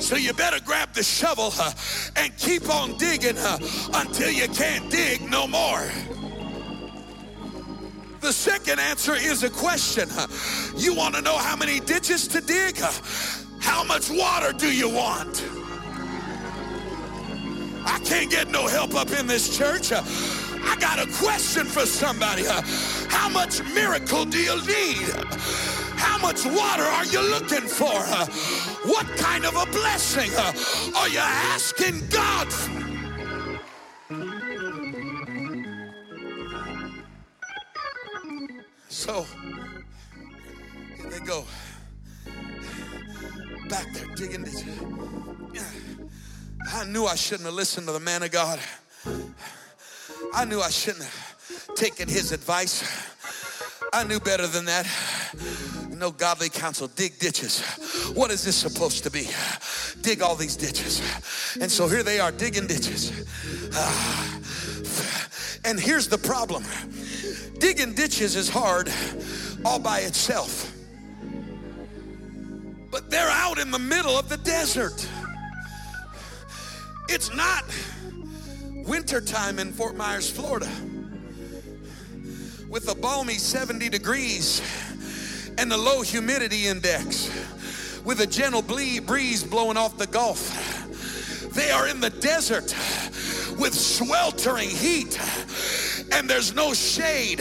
So 0.00 0.16
you 0.16 0.32
better 0.32 0.58
grab 0.64 0.92
the 0.92 1.04
shovel 1.04 1.52
uh, 1.58 1.72
and 2.16 2.36
keep 2.36 2.68
on 2.68 2.98
digging 2.98 3.38
uh, 3.38 3.58
until 3.94 4.30
you 4.30 4.48
can't 4.48 4.90
dig 4.90 5.22
no 5.30 5.46
more. 5.46 5.88
The 8.20 8.32
second 8.32 8.80
answer 8.80 9.14
is 9.14 9.44
a 9.44 9.50
question. 9.50 10.08
Uh, 10.10 10.26
you 10.76 10.94
want 10.94 11.14
to 11.14 11.22
know 11.22 11.36
how 11.36 11.54
many 11.54 11.78
ditches 11.78 12.26
to 12.28 12.40
dig? 12.40 12.80
How 13.60 13.84
much 13.84 14.10
water 14.10 14.52
do 14.52 14.74
you 14.74 14.88
want? 14.88 15.44
I 17.84 17.98
can't 18.04 18.30
get 18.30 18.48
no 18.48 18.66
help 18.66 18.94
up 18.94 19.10
in 19.10 19.26
this 19.26 19.56
church. 19.56 19.92
I 19.92 20.76
got 20.78 20.98
a 20.98 21.06
question 21.12 21.64
for 21.64 21.86
somebody. 21.86 22.44
How 23.08 23.28
much 23.28 23.62
miracle 23.74 24.24
do 24.24 24.38
you 24.38 24.56
need? 24.66 25.08
How 25.96 26.18
much 26.18 26.44
water 26.44 26.82
are 26.82 27.04
you 27.06 27.20
looking 27.20 27.66
for? 27.66 28.00
What 28.88 29.06
kind 29.16 29.44
of 29.44 29.56
a 29.56 29.66
blessing 29.72 30.30
are 30.96 31.08
you 31.08 31.18
asking 31.18 32.08
God 32.08 32.52
for? 32.52 32.78
So, 38.88 39.26
here 40.96 41.10
they 41.10 41.20
go. 41.20 41.44
Back 43.68 43.92
there 43.92 44.06
digging 44.14 44.44
it. 44.46 44.64
I 46.72 46.84
knew 46.84 47.04
I 47.04 47.14
shouldn't 47.14 47.46
have 47.46 47.54
listened 47.54 47.86
to 47.86 47.92
the 47.92 48.00
man 48.00 48.22
of 48.22 48.30
God. 48.30 48.58
I 50.34 50.44
knew 50.44 50.60
I 50.60 50.70
shouldn't 50.70 51.04
have 51.04 51.74
taken 51.74 52.08
his 52.08 52.32
advice. 52.32 52.82
I 53.92 54.04
knew 54.04 54.20
better 54.20 54.46
than 54.46 54.64
that. 54.66 54.86
No 55.90 56.10
godly 56.10 56.48
counsel. 56.48 56.88
Dig 56.88 57.18
ditches. 57.18 57.60
What 58.14 58.30
is 58.30 58.44
this 58.44 58.56
supposed 58.56 59.04
to 59.04 59.10
be? 59.10 59.28
Dig 60.02 60.22
all 60.22 60.34
these 60.34 60.56
ditches. 60.56 61.02
And 61.60 61.70
so 61.70 61.88
here 61.88 62.02
they 62.02 62.20
are 62.20 62.32
digging 62.32 62.66
ditches. 62.66 63.12
Uh, 63.74 64.40
and 65.64 65.78
here's 65.78 66.08
the 66.08 66.18
problem 66.18 66.64
digging 67.58 67.92
ditches 67.92 68.36
is 68.36 68.48
hard 68.48 68.90
all 69.64 69.78
by 69.78 70.00
itself. 70.00 70.77
But 72.90 73.10
they're 73.10 73.28
out 73.28 73.58
in 73.58 73.70
the 73.70 73.78
middle 73.78 74.18
of 74.18 74.28
the 74.28 74.38
desert. 74.38 75.06
It's 77.08 77.34
not 77.34 77.64
wintertime 78.86 79.58
in 79.58 79.72
Fort 79.72 79.96
Myers, 79.96 80.30
Florida, 80.30 80.70
with 82.68 82.90
a 82.90 82.94
balmy 82.94 83.34
70 83.34 83.88
degrees 83.88 84.62
and 85.58 85.72
a 85.72 85.76
low 85.76 86.02
humidity 86.02 86.66
index, 86.66 87.30
with 88.04 88.20
a 88.20 88.26
gentle 88.26 88.62
breeze 88.62 89.42
blowing 89.44 89.76
off 89.76 89.98
the 89.98 90.06
Gulf. 90.06 91.52
They 91.54 91.70
are 91.70 91.88
in 91.88 92.00
the 92.00 92.10
desert 92.10 92.74
with 93.58 93.74
sweltering 93.74 94.70
heat 94.70 95.18
and 96.12 96.28
there's 96.28 96.54
no 96.54 96.74
shade 96.74 97.40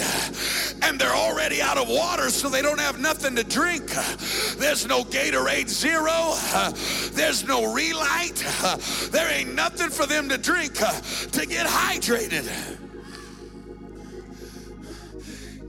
and 0.83 0.99
they're 0.99 1.13
already 1.13 1.61
out 1.61 1.77
of 1.77 1.87
water 1.89 2.29
so 2.29 2.49
they 2.49 2.61
don't 2.61 2.79
have 2.79 2.99
nothing 2.99 3.35
to 3.35 3.43
drink. 3.43 3.87
There's 4.57 4.85
no 4.87 5.03
gatorade 5.03 5.67
zero. 5.67 6.35
There's 7.13 7.47
no 7.47 7.73
relight. 7.73 8.43
There 9.11 9.31
ain't 9.31 9.55
nothing 9.55 9.89
for 9.89 10.05
them 10.05 10.29
to 10.29 10.37
drink 10.37 10.73
to 10.75 11.45
get 11.45 11.67
hydrated. 11.67 12.49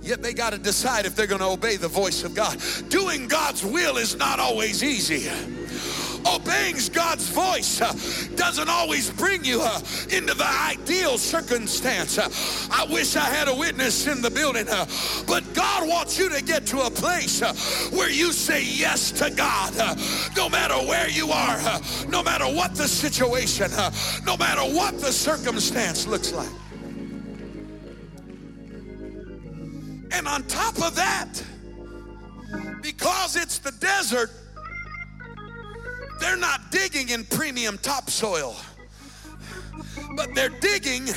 Yet 0.02 0.22
they 0.22 0.32
got 0.32 0.54
to 0.54 0.58
decide 0.58 1.04
if 1.04 1.14
they're 1.14 1.26
going 1.26 1.40
to 1.40 1.48
obey 1.48 1.76
the 1.76 1.88
voice 1.88 2.24
of 2.24 2.34
God. 2.34 2.58
Doing 2.88 3.28
God's 3.28 3.64
will 3.64 3.98
is 3.98 4.16
not 4.16 4.40
always 4.40 4.82
easy 4.82 5.28
obeying 6.26 6.76
God's 6.92 7.28
voice 7.28 7.80
uh, 7.80 7.92
doesn't 8.36 8.68
always 8.68 9.10
bring 9.10 9.44
you 9.44 9.60
uh, 9.62 9.80
into 10.10 10.34
the 10.34 10.46
ideal 10.46 11.18
circumstance. 11.18 12.18
Uh, 12.18 12.28
I 12.70 12.86
wish 12.92 13.16
I 13.16 13.24
had 13.24 13.48
a 13.48 13.54
witness 13.54 14.06
in 14.06 14.22
the 14.22 14.30
building, 14.30 14.66
but 15.26 15.42
God 15.54 15.88
wants 15.88 16.18
you 16.18 16.28
to 16.30 16.42
get 16.42 16.66
to 16.66 16.80
a 16.82 16.90
place 16.90 17.40
where 17.90 18.10
you 18.10 18.32
say 18.32 18.62
yes 18.62 19.10
to 19.12 19.30
God, 19.30 19.74
no 20.36 20.48
matter 20.48 20.74
where 20.74 21.08
you 21.08 21.30
are, 21.30 21.80
no 22.08 22.22
matter 22.22 22.44
what 22.44 22.74
the 22.74 22.88
situation, 22.88 23.70
no 24.24 24.36
matter 24.36 24.62
what 24.62 25.00
the 25.00 25.12
circumstance 25.12 26.06
looks 26.06 26.32
like. 26.32 26.48
And 30.12 30.26
on 30.26 30.42
top 30.44 30.76
of 30.82 30.96
that, 30.96 31.42
because 32.82 33.36
it's 33.36 33.58
the 33.58 33.72
desert, 33.72 34.30
they're 36.20 36.36
not 36.36 36.70
digging 36.70 37.10
in 37.10 37.24
premium 37.24 37.78
topsoil, 37.78 38.56
but 40.16 40.34
they're 40.34 40.48
digging 40.48 41.08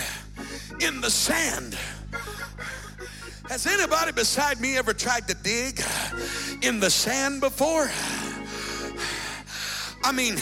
in 0.79 1.01
the 1.01 1.09
sand. 1.09 1.77
Has 3.49 3.67
anybody 3.67 4.11
beside 4.11 4.61
me 4.61 4.77
ever 4.77 4.93
tried 4.93 5.27
to 5.27 5.33
dig 5.33 5.83
in 6.61 6.79
the 6.79 6.89
sand 6.89 7.41
before? 7.41 7.89
I 10.03 10.11
mean, 10.11 10.37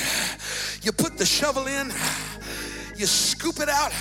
you 0.81 0.91
put 0.91 1.17
the 1.17 1.25
shovel 1.25 1.67
in, 1.67 1.91
you 2.95 3.05
scoop 3.05 3.59
it 3.59 3.69
out, 3.69 3.91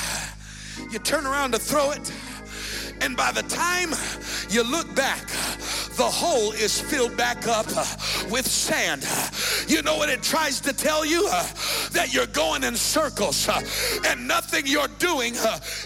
you 0.92 0.98
turn 0.98 1.26
around 1.26 1.52
to 1.52 1.58
throw 1.58 1.90
it, 1.92 2.12
and 3.00 3.16
by 3.16 3.32
the 3.32 3.42
time 3.42 3.90
you 4.50 4.62
look 4.62 4.92
back, 4.94 5.26
the 5.96 6.04
hole 6.04 6.52
is 6.52 6.80
filled 6.80 7.16
back 7.16 7.46
up 7.48 7.66
with 8.30 8.46
sand. 8.46 9.04
You 9.68 9.82
know 9.82 9.96
what 9.96 10.08
it 10.08 10.22
tries 10.22 10.60
to 10.62 10.72
tell 10.72 11.04
you? 11.04 11.28
That 11.92 12.10
you're 12.12 12.26
going 12.26 12.64
in 12.64 12.76
circles 12.76 13.48
and 14.06 14.28
nothing 14.28 14.66
you're 14.66 14.88
doing 14.98 15.34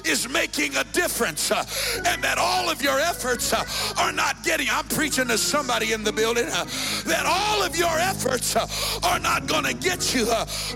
is 0.04 0.28
making 0.28 0.76
a 0.76 0.84
difference 0.84 1.50
and 1.50 2.22
that 2.22 2.36
all 2.38 2.68
of 2.68 2.82
your 2.82 3.00
efforts 3.00 3.52
are 3.98 4.12
not 4.12 4.42
getting, 4.44 4.68
I'm 4.70 4.86
preaching 4.88 5.28
to 5.28 5.38
somebody 5.38 5.92
in 5.92 6.04
the 6.04 6.12
building, 6.12 6.46
that 6.46 7.24
all 7.26 7.62
of 7.62 7.76
your 7.76 7.98
efforts 7.98 8.54
are 9.02 9.18
not 9.18 9.46
going 9.46 9.64
to 9.64 9.74
get 9.74 10.14
you. 10.14 10.26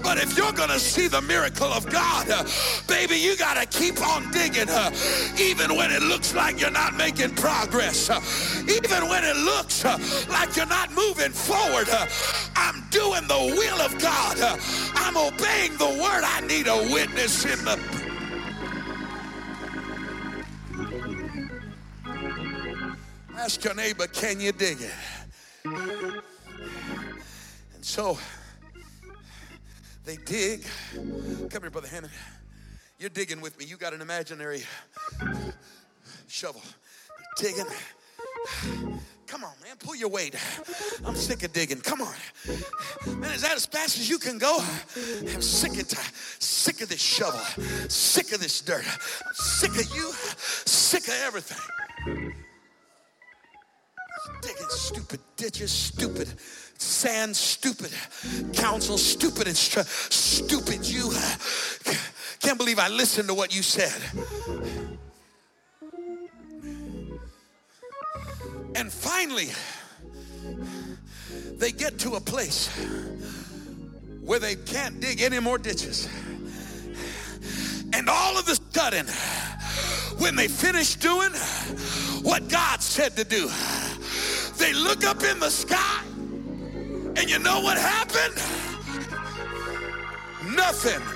But 0.02 0.18
if 0.18 0.36
you're 0.36 0.52
going 0.52 0.70
to 0.70 0.80
see 0.80 1.08
the 1.08 1.20
miracle 1.20 1.66
of 1.72 1.88
God, 1.90 2.26
baby, 2.88 3.16
you 3.16 3.36
got 3.36 3.54
to 3.54 3.78
keep 3.78 4.00
on 4.00 4.30
digging 4.30 4.68
even 5.38 5.76
when 5.76 5.90
it 5.90 6.02
looks 6.02 6.25
like 6.34 6.60
you're 6.60 6.70
not 6.70 6.94
making 6.94 7.34
progress. 7.34 8.10
Even 8.62 9.08
when 9.08 9.24
it 9.24 9.36
looks 9.36 9.84
uh, 9.84 9.98
like 10.28 10.56
you're 10.56 10.66
not 10.66 10.90
moving 10.92 11.32
forward, 11.32 11.88
uh, 11.90 12.06
I'm 12.56 12.82
doing 12.90 13.26
the 13.28 13.54
will 13.56 13.80
of 13.80 13.98
God. 14.00 14.40
Uh, 14.40 14.56
I'm 14.94 15.16
obeying 15.16 15.76
the 15.76 15.98
word. 16.02 16.24
I 16.24 16.40
need 16.46 16.66
a 16.68 16.76
witness 16.92 17.44
in 17.44 17.64
the. 17.64 17.76
Ask 23.36 23.62
your 23.64 23.74
neighbor, 23.74 24.06
can 24.06 24.40
you 24.40 24.52
dig 24.52 24.78
it? 24.80 24.92
And 27.74 27.84
so 27.84 28.18
they 30.04 30.16
dig. 30.16 30.64
Come 30.94 31.62
here, 31.62 31.70
Brother 31.70 31.88
Hammond. 31.88 32.12
You're 32.98 33.10
digging 33.10 33.40
with 33.40 33.58
me. 33.58 33.66
You 33.66 33.76
got 33.76 33.92
an 33.92 34.00
imaginary 34.00 34.64
shovel. 36.36 36.60
Digging, 37.38 37.64
Come 39.26 39.42
on, 39.42 39.52
man, 39.64 39.76
pull 39.78 39.96
your 39.96 40.10
weight. 40.10 40.34
I'm 41.06 41.14
sick 41.14 41.42
of 41.44 41.52
digging. 41.54 41.80
Come 41.80 42.02
on. 42.02 42.14
Man, 43.06 43.32
is 43.32 43.40
that 43.40 43.56
as 43.56 43.64
fast 43.64 43.98
as 43.98 44.10
you 44.10 44.18
can 44.18 44.36
go? 44.36 44.58
I'm 45.32 45.40
sick 45.40 45.80
of 45.80 45.88
tired, 45.88 46.14
sick 46.38 46.82
of 46.82 46.90
this 46.90 47.00
shovel, 47.00 47.40
sick 47.88 48.32
of 48.32 48.40
this 48.40 48.60
dirt, 48.60 48.84
sick 49.32 49.70
of 49.70 49.94
you, 49.94 50.12
sick 50.12 51.08
of 51.08 51.14
everything. 51.24 51.58
Digging 54.42 54.68
stupid 54.68 55.20
ditches, 55.36 55.72
stupid 55.72 56.28
sand, 56.76 57.34
stupid 57.34 57.92
counsel, 58.52 58.98
stupid 58.98 59.46
and 59.46 59.56
stupid 59.56 60.86
you. 60.86 61.12
Can't 62.40 62.58
believe 62.58 62.78
I 62.78 62.88
listened 62.88 63.28
to 63.28 63.34
what 63.34 63.56
you 63.56 63.62
said. 63.62 64.95
And 68.76 68.92
finally, 68.92 69.48
they 71.56 71.72
get 71.72 71.98
to 72.00 72.16
a 72.16 72.20
place 72.20 72.68
where 74.20 74.38
they 74.38 74.54
can't 74.54 75.00
dig 75.00 75.22
any 75.22 75.40
more 75.40 75.56
ditches. 75.56 76.06
And 77.94 78.10
all 78.10 78.36
of 78.38 78.46
a 78.48 78.54
sudden, 78.54 79.06
when 80.18 80.36
they 80.36 80.46
finish 80.46 80.94
doing 80.96 81.32
what 82.22 82.48
God 82.50 82.82
said 82.82 83.16
to 83.16 83.24
do, 83.24 83.48
they 84.58 84.74
look 84.74 85.04
up 85.04 85.22
in 85.22 85.40
the 85.40 85.50
sky, 85.50 86.02
and 87.16 87.30
you 87.30 87.38
know 87.38 87.62
what 87.62 87.78
happened? 87.78 88.34
Nothing. 90.54 91.15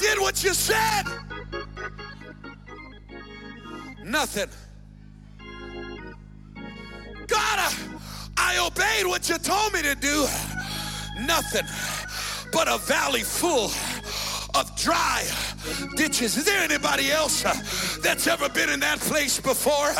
Did 0.00 0.18
what 0.18 0.42
you 0.42 0.54
said. 0.54 1.04
Nothing. 4.02 4.48
God, 7.26 7.74
I, 8.36 8.58
obeyed 8.66 9.06
what 9.06 9.28
you 9.28 9.38
told 9.38 9.72
me 9.72 9.82
to 9.82 9.94
do. 9.94 10.26
Nothing 11.20 11.66
but 12.52 12.66
a 12.66 12.78
valley 12.78 13.22
full 13.22 13.70
of 14.58 14.74
dry 14.76 15.24
ditches. 15.96 16.36
Is 16.36 16.44
there 16.44 16.60
anybody 16.60 17.12
else 17.12 17.44
uh, 17.44 17.54
that's 18.02 18.26
ever 18.26 18.48
been 18.48 18.70
in 18.70 18.80
that 18.80 18.98
place 19.00 19.38
before? 19.38 19.92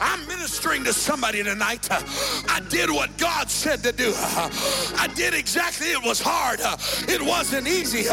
I'm 0.00 0.26
ministering 0.26 0.84
to 0.84 0.92
somebody 0.92 1.42
tonight. 1.42 1.88
I 1.90 2.60
did 2.68 2.90
what 2.90 3.16
God 3.18 3.50
said 3.50 3.82
to 3.84 3.92
do. 3.92 4.12
I 4.16 5.10
did 5.14 5.34
exactly. 5.34 5.88
It 5.88 6.02
was 6.02 6.20
hard. 6.20 6.60
It 7.08 7.22
wasn't 7.22 7.66
easy. 7.68 8.04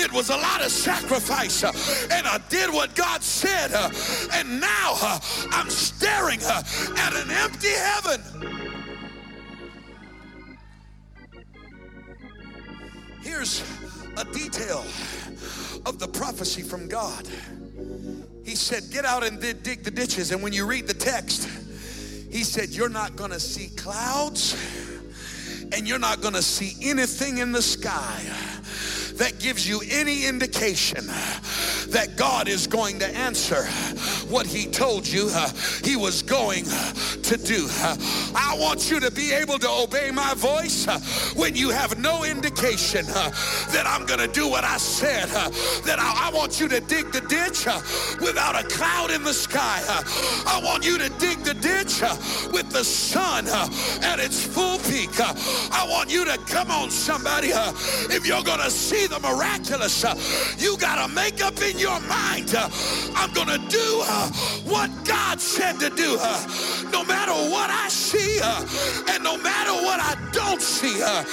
It 0.00 0.12
was 0.12 0.30
a 0.30 0.36
lot 0.36 0.62
of 0.64 0.70
sacrifice. 0.70 1.62
and 1.64 2.26
I 2.26 2.40
did 2.48 2.70
what 2.72 2.94
God 2.94 3.22
said. 3.22 3.72
and 4.32 4.60
now 4.60 5.20
I'm 5.52 5.70
staring 5.70 6.40
at 6.42 7.14
an 7.14 7.30
empty 7.30 7.68
heaven. 7.68 8.20
Here's 13.22 13.62
a 14.16 14.24
detail 14.24 14.84
of 15.86 15.98
the 15.98 16.08
prophecy 16.08 16.62
from 16.62 16.88
God. 16.88 17.28
He 18.44 18.54
said, 18.54 18.90
Get 18.90 19.04
out 19.04 19.24
and 19.24 19.40
dig 19.40 19.84
the 19.84 19.90
ditches. 19.90 20.32
And 20.32 20.42
when 20.42 20.52
you 20.52 20.66
read 20.66 20.86
the 20.86 20.94
text, 20.94 21.48
he 22.30 22.44
said, 22.44 22.70
You're 22.70 22.88
not 22.88 23.16
going 23.16 23.30
to 23.30 23.40
see 23.40 23.74
clouds 23.76 24.56
and 25.72 25.86
you're 25.86 25.98
not 25.98 26.20
going 26.20 26.34
to 26.34 26.42
see 26.42 26.76
anything 26.88 27.38
in 27.38 27.52
the 27.52 27.62
sky 27.62 28.22
that 29.14 29.38
gives 29.38 29.68
you 29.68 29.80
any 29.90 30.26
indication 30.26 31.06
that 31.90 32.16
God 32.16 32.48
is 32.48 32.66
going 32.66 32.98
to 33.00 33.06
answer 33.16 33.64
what 34.30 34.46
he 34.46 34.66
told 34.66 35.06
you 35.06 35.28
uh, 35.32 35.50
he 35.84 35.96
was 35.96 36.22
going 36.22 36.64
to 36.64 37.36
do. 37.36 37.66
Uh, 37.80 37.96
I 38.34 38.56
want 38.58 38.90
you 38.90 39.00
to 39.00 39.10
be 39.10 39.32
able 39.32 39.58
to 39.58 39.68
obey 39.68 40.10
my 40.10 40.34
voice 40.34 40.86
uh, 40.86 41.00
when 41.38 41.56
you 41.56 41.70
have 41.70 41.98
no 41.98 42.24
indication 42.24 43.06
uh, 43.08 43.30
that 43.72 43.84
I'm 43.86 44.06
going 44.06 44.20
to 44.20 44.28
do 44.28 44.48
what 44.48 44.64
I 44.64 44.76
said. 44.76 45.28
Uh, 45.30 45.50
that 45.86 45.98
I, 45.98 46.28
I, 46.28 46.30
want 46.32 46.60
you 46.60 46.68
to 46.68 46.80
dig 46.80 47.10
the 47.12 47.20
ditch 47.22 47.66
uh, 47.66 47.80
without 48.20 48.58
a 48.58 48.66
cloud 48.68 49.10
in 49.10 49.22
the 49.24 49.34
sky. 49.34 49.82
I 50.46 50.60
want 50.62 50.84
you 50.84 50.96
to 50.98 51.08
dig 51.18 51.38
the 51.40 51.54
ditch 51.54 52.00
with 52.52 52.70
the 52.70 52.84
sun 52.84 53.46
at 54.02 54.18
its 54.20 54.44
full 54.44 54.78
peak. 54.78 55.10
I 55.20 55.86
want 55.88 56.10
you 56.10 56.24
to 56.24 56.38
come 56.46 56.70
on, 56.70 56.90
somebody. 56.90 57.48
if 57.50 58.26
you're 58.26 58.42
going 58.42 58.60
to 58.60 58.70
see 58.70 59.06
the 59.06 59.18
miraculous, 59.20 60.04
uh, 60.04 60.14
you 60.58 60.76
got 60.78 61.04
to 61.04 61.12
make 61.12 61.42
up 61.42 61.60
in 61.60 61.78
your 61.80 61.98
mind 62.00 62.54
uh, 62.54 62.68
I'm 63.16 63.32
going 63.32 63.48
to 63.48 63.58
do 63.68 64.02
uh, 64.04 64.28
what 64.64 64.90
God 65.04 65.40
said 65.40 65.80
to 65.80 65.88
do. 65.88 66.18
Uh, 66.20 66.46
no 66.92 67.04
matter 67.04 67.32
what 67.32 67.70
I 67.70 67.88
see 67.88 68.38
uh, 68.42 68.60
and 69.10 69.24
no 69.24 69.38
matter 69.38 69.72
what 69.72 69.98
I 69.98 70.14
don't 70.32 70.60
see. 70.60 71.02
Uh, 71.02 71.24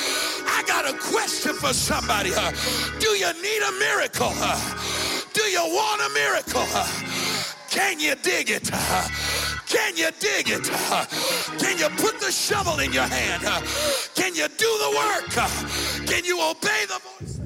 I 0.47 0.63
got 0.65 0.89
a 0.89 0.97
question 0.97 1.53
for 1.53 1.73
somebody. 1.73 2.31
do 2.99 3.09
you 3.09 3.31
need 3.41 3.61
a 3.61 3.71
miracle? 3.79 4.31
do 5.33 5.43
you 5.43 5.63
want 5.63 6.01
a 6.01 6.13
miracle? 6.13 6.65
Can 7.69 7.99
you 7.99 8.15
dig 8.15 8.49
it? 8.49 8.69
Can 9.67 9.97
you 9.97 10.09
dig 10.19 10.49
it? 10.49 10.63
Can 11.59 11.77
you 11.77 11.89
put 11.97 12.19
the 12.21 12.31
shovel 12.31 12.79
in 12.79 12.93
your 12.93 13.03
hand? 13.03 13.43
Can 14.15 14.33
you 14.33 14.47
do 14.47 14.71
the 14.83 14.91
work? 14.95 16.07
Can 16.07 16.23
you 16.23 16.39
obey 16.41 16.85
the 16.87 16.99
voice? 17.03 17.36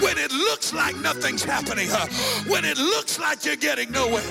When 0.00 0.18
it 0.18 0.32
looks 0.32 0.72
like 0.72 0.96
nothing's 0.96 1.44
happening, 1.44 1.88
huh? 1.90 2.06
when 2.48 2.64
it 2.64 2.78
looks 2.78 3.18
like 3.18 3.44
you're 3.44 3.56
getting 3.56 3.90
nowhere. 3.90 4.22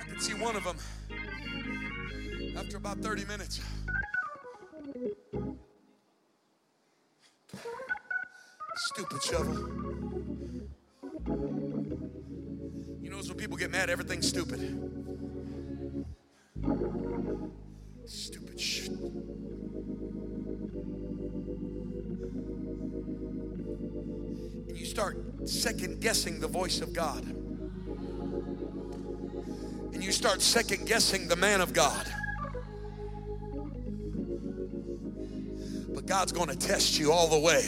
I 0.00 0.04
can 0.08 0.20
see 0.20 0.34
one 0.34 0.56
of 0.56 0.64
them 0.64 0.76
after 2.56 2.76
about 2.76 2.98
30 2.98 3.24
minutes. 3.24 3.60
Stupid 8.76 9.22
shovel. 9.22 9.54
You 13.00 13.10
know, 13.10 13.18
it's 13.18 13.28
when 13.28 13.36
people 13.36 13.56
get 13.56 13.70
mad, 13.70 13.90
everything's 13.90 14.28
stupid. 14.28 14.60
Stupid 18.14 18.60
shit. 18.60 18.90
And 24.68 24.76
you 24.76 24.84
start 24.84 25.16
second 25.48 26.02
guessing 26.02 26.38
the 26.38 26.46
voice 26.46 26.82
of 26.82 26.92
God. 26.92 27.24
And 29.94 30.04
you 30.04 30.12
start 30.12 30.42
second 30.42 30.86
guessing 30.86 31.26
the 31.26 31.36
man 31.36 31.62
of 31.62 31.72
God. 31.72 32.06
But 35.94 36.04
God's 36.04 36.32
going 36.32 36.50
to 36.50 36.58
test 36.58 36.98
you 36.98 37.12
all 37.12 37.28
the 37.28 37.40
way. 37.40 37.66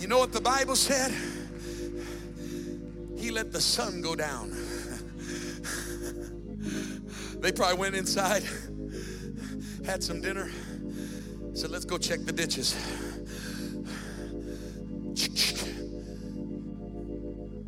You 0.00 0.06
know 0.06 0.20
what 0.20 0.32
the 0.32 0.40
Bible 0.40 0.76
said? 0.76 1.12
He 3.18 3.32
let 3.32 3.50
the 3.50 3.60
sun 3.60 4.02
go 4.02 4.14
down. 4.14 4.67
They 7.40 7.52
probably 7.52 7.78
went 7.78 7.94
inside, 7.94 8.42
had 9.86 10.02
some 10.02 10.20
dinner, 10.20 10.50
said, 11.54 11.70
Let's 11.70 11.84
go 11.84 11.98
check 11.98 12.20
the 12.24 12.32
ditches. 12.32 12.74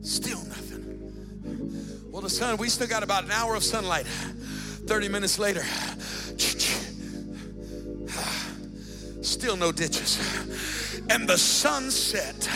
Still 0.03 0.39
nothing. 0.45 2.11
Well, 2.11 2.23
the 2.23 2.31
sun, 2.31 2.57
we 2.57 2.69
still 2.69 2.89
got 2.89 3.03
about 3.03 3.25
an 3.25 3.31
hour 3.31 3.55
of 3.55 3.63
sunlight. 3.63 4.07
30 4.07 5.09
minutes 5.09 5.39
later, 5.39 5.63
still 9.23 9.57
no 9.57 9.71
ditches 9.71 10.19
and 11.11 11.29
the 11.29 11.37
sun 11.37 11.91
set 11.91 12.49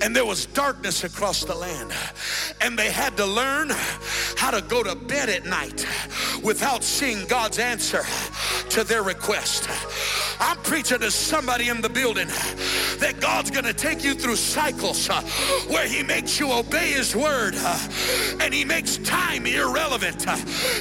and 0.00 0.16
there 0.16 0.24
was 0.24 0.46
darkness 0.46 1.04
across 1.04 1.44
the 1.44 1.54
land 1.54 1.92
and 2.60 2.78
they 2.78 2.90
had 2.90 3.16
to 3.16 3.26
learn 3.26 3.70
how 4.36 4.50
to 4.50 4.60
go 4.62 4.82
to 4.82 4.94
bed 4.94 5.28
at 5.28 5.44
night 5.44 5.86
without 6.42 6.82
seeing 6.82 7.24
God's 7.26 7.58
answer 7.58 8.02
to 8.70 8.84
their 8.84 9.02
request. 9.02 9.68
I'm 10.40 10.56
preaching 10.58 10.98
to 11.00 11.10
somebody 11.10 11.68
in 11.68 11.80
the 11.80 11.88
building 11.88 12.28
that 13.02 13.18
God's 13.18 13.50
going 13.50 13.64
to 13.64 13.72
take 13.74 14.04
you 14.04 14.14
through 14.14 14.36
cycles 14.36 15.10
uh, 15.10 15.22
where 15.66 15.88
He 15.88 16.04
makes 16.04 16.38
you 16.38 16.52
obey 16.52 16.92
His 16.92 17.16
word 17.16 17.54
uh, 17.56 17.88
and 18.40 18.54
He 18.54 18.64
makes 18.64 18.98
time 18.98 19.44
irrelevant. 19.44 20.26
Uh, 20.26 20.36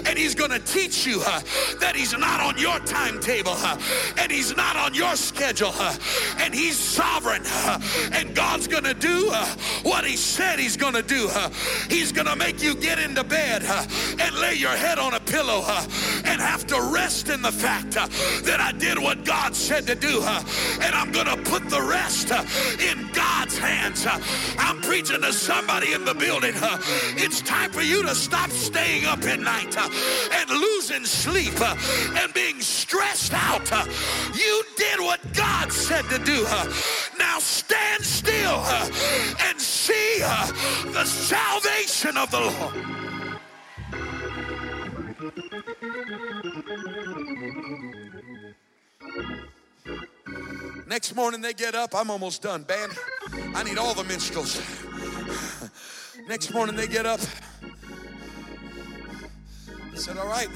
and 0.06 0.18
He's 0.18 0.36
going 0.36 0.52
to 0.52 0.60
teach 0.60 1.08
you 1.08 1.20
uh, 1.26 1.42
that 1.80 1.96
He's 1.96 2.16
not 2.16 2.40
on 2.40 2.60
your 2.60 2.78
timetable 2.80 3.54
uh, 3.56 3.82
and 4.20 4.32
He's 4.32 4.56
not 4.56 4.76
on 4.76 4.94
your 4.94 5.16
schedule 5.16 5.72
uh, 5.74 5.96
and 6.38 6.54
He's 6.54 6.78
sovereign. 6.78 7.42
and 8.14 8.36
God's 8.36 8.68
going 8.68 8.84
to 8.84 8.94
do 8.94 9.32
what 9.82 10.06
He 10.06 10.16
said 10.16 10.60
He's 10.60 10.78
going 10.78 10.94
to 10.94 11.02
do. 11.02 11.28
he's 11.90 12.12
going 12.12 12.28
to 12.28 12.36
make 12.36 12.62
you 12.62 12.76
get 12.76 13.00
into 13.00 13.24
bed 13.24 13.64
and 13.64 14.36
lay 14.36 14.54
your 14.54 14.70
head 14.70 15.00
on 15.00 15.16
a 15.16 15.20
pillow 15.20 15.64
and 16.26 16.40
have 16.40 16.68
to 16.68 16.80
rest 16.94 17.30
in 17.30 17.42
the 17.42 17.52
fact 17.52 17.92
that 17.92 18.60
I 18.60 18.74
did 18.74 19.00
what 19.00 19.26
God 19.26 19.56
said 19.56 19.88
to 19.88 19.96
do. 19.96 20.22
and 20.22 20.94
I'm 20.94 21.12
going 21.12 21.26
to 21.26 21.38
put 21.50 21.68
the 21.70 21.82
rest 21.82 22.11
Uh, 22.12 22.46
in 22.92 23.08
God's 23.14 23.58
hands. 23.58 24.06
Uh, 24.06 24.20
I'm 24.58 24.82
preaching 24.82 25.22
to 25.22 25.32
somebody 25.32 25.94
in 25.94 26.04
the 26.04 26.14
building. 26.14 26.54
Uh, 26.56 26.78
it's 27.16 27.40
time 27.42 27.72
for 27.72 27.82
you 27.82 28.04
to 28.04 28.14
stop 28.14 28.50
staying 28.50 29.06
up 29.06 29.24
at 29.24 29.40
night 29.40 29.78
and 29.78 30.50
losing 30.50 31.06
sleep 31.06 31.58
and 31.62 32.34
being 32.34 32.60
stressed 32.60 33.34
out. 33.34 33.72
You 34.36 34.64
did 34.76 35.00
what 35.00 35.22
God 35.34 35.72
said 35.72 36.04
to 36.10 36.20
do. 36.20 36.44
Now 37.18 37.40
stand 37.40 38.04
still 38.04 38.60
and 39.48 39.60
see 39.60 40.20
the 40.92 41.06
salvation 41.06 42.18
of 42.18 42.30
the 42.30 42.42
Lord. 42.42 42.92
Next 50.92 51.16
morning 51.16 51.40
they 51.40 51.54
get 51.54 51.74
up. 51.74 51.96
I'm 51.96 52.12
almost 52.12 52.42
done. 52.42 52.64
Band, 52.64 52.92
I 53.56 53.64
need 53.64 53.78
all 53.78 53.94
the 53.94 54.04
minstrels. 54.04 54.62
Next 56.28 56.54
morning 56.54 56.76
they 56.76 56.86
get 56.86 57.06
up. 57.06 57.22
I 59.74 59.96
said, 59.96 60.18
All 60.18 60.28
right, 60.28 60.50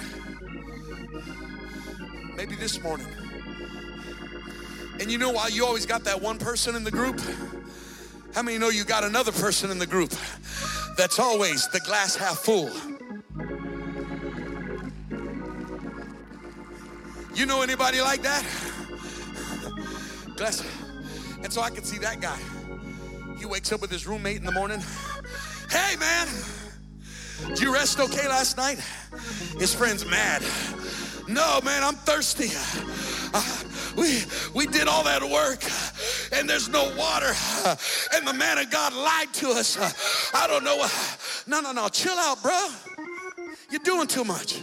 maybe 2.35 2.55
this 2.55 2.83
morning. 2.83 3.07
And 4.99 5.09
you 5.09 5.17
know 5.17 5.31
why 5.31 5.47
you 5.47 5.65
always 5.65 5.85
got 5.85 6.03
that 6.03 6.21
one 6.21 6.37
person 6.37 6.75
in 6.75 6.83
the 6.83 6.91
group? 6.91 7.21
How 8.33 8.41
many 8.41 8.57
know 8.57 8.67
you 8.67 8.83
got 8.83 9.05
another 9.05 9.31
person 9.31 9.71
in 9.71 9.79
the 9.79 9.87
group 9.87 10.11
that's 10.97 11.17
always 11.17 11.69
the 11.69 11.79
glass 11.79 12.17
half 12.17 12.39
full? 12.39 12.69
You 17.33 17.45
know 17.45 17.61
anybody 17.61 18.01
like 18.01 18.21
that? 18.23 18.74
Glass. 20.35 20.63
And 21.43 21.51
so 21.51 21.61
I 21.61 21.69
can 21.69 21.83
see 21.83 21.97
that 21.99 22.19
guy. 22.19 22.37
He 23.37 23.45
wakes 23.45 23.71
up 23.71 23.81
with 23.81 23.91
his 23.91 24.05
roommate 24.07 24.37
in 24.37 24.45
the 24.45 24.51
morning. 24.51 24.81
Hey, 25.69 25.95
man, 25.97 26.27
did 27.47 27.59
you 27.59 27.73
rest 27.73 27.99
okay 27.99 28.27
last 28.27 28.57
night? 28.57 28.79
His 29.57 29.73
friend's 29.73 30.05
mad. 30.05 30.43
No, 31.27 31.59
man, 31.63 31.83
I'm 31.83 31.95
thirsty. 31.95 32.49
Uh, 33.33 33.63
we, 33.97 34.23
we 34.53 34.67
did 34.67 34.87
all 34.87 35.03
that 35.03 35.23
work 35.23 35.63
and 36.31 36.49
there's 36.49 36.69
no 36.69 36.93
water. 36.97 37.31
And 38.13 38.27
the 38.27 38.33
man 38.33 38.57
of 38.57 38.69
God 38.69 38.93
lied 38.93 39.33
to 39.35 39.49
us. 39.49 39.77
I 40.33 40.47
don't 40.47 40.63
know. 40.63 40.85
No, 41.47 41.61
no, 41.61 41.71
no. 41.71 41.87
Chill 41.89 42.17
out, 42.17 42.41
bro. 42.41 42.67
You're 43.69 43.81
doing 43.83 44.07
too 44.07 44.23
much. 44.23 44.59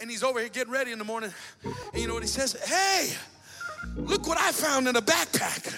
And 0.00 0.10
he's 0.10 0.22
over 0.22 0.40
here 0.40 0.48
getting 0.48 0.72
ready 0.72 0.92
in 0.92 0.98
the 0.98 1.04
morning. 1.04 1.32
And 1.64 2.00
you 2.00 2.08
know 2.08 2.14
what 2.14 2.22
he 2.22 2.28
says? 2.28 2.52
Hey, 2.64 3.12
look 3.96 4.26
what 4.26 4.38
I 4.38 4.52
found 4.52 4.88
in 4.88 4.96
a 4.96 5.02
backpack 5.02 5.74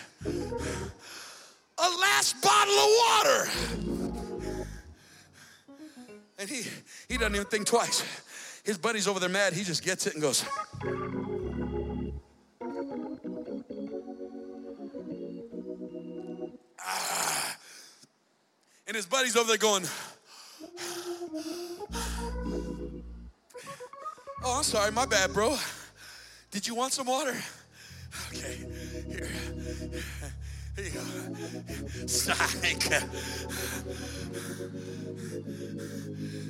a 1.81 1.89
last 2.01 2.41
bottle 2.43 2.75
of 2.75 2.89
water. 3.07 3.49
And 6.39 6.49
he, 6.49 6.63
he 7.09 7.17
doesn't 7.17 7.35
even 7.35 7.47
think 7.47 7.67
twice. 7.67 8.05
His 8.65 8.79
buddy's 8.79 9.09
over 9.09 9.21
there 9.21 9.29
mad. 9.29 9.53
He 9.53 9.65
just 9.65 9.83
gets 9.83 10.07
it 10.07 10.15
and 10.15 10.23
goes. 10.23 10.45
Ah. 16.83 17.57
And 18.87 18.97
his 18.97 19.07
buddy's 19.07 19.37
over 19.37 19.49
there 19.49 19.59
going, 19.59 19.85
Oh, 24.43 24.59
I'm 24.59 24.63
sorry, 24.63 24.91
my 24.93 25.07
bad, 25.07 25.33
bro. 25.33 25.57
Did 26.51 26.67
you 26.67 26.75
want 26.75 26.93
some 26.93 27.07
water? 27.07 27.37
Okay, 28.29 28.67
here. 29.07 29.29
Here 30.77 30.85
you 30.85 30.91
go. 30.93 32.07
Psych. 32.07 32.93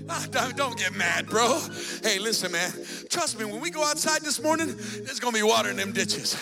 Ah, 0.09 0.26
don't, 0.31 0.57
don't 0.57 0.79
get 0.79 0.94
mad, 0.94 1.26
bro. 1.26 1.61
Hey, 2.03 2.18
listen, 2.18 2.53
man. 2.53 2.72
Trust 3.09 3.38
me, 3.38 3.44
when 3.44 3.61
we 3.61 3.70
go 3.70 3.83
outside 3.85 4.22
this 4.22 4.42
morning, 4.42 4.74
there's 5.05 5.20
gonna 5.20 5.37
be 5.37 5.42
water 5.42 5.70
in 5.70 5.76
them 5.76 5.92
ditches. 5.92 6.37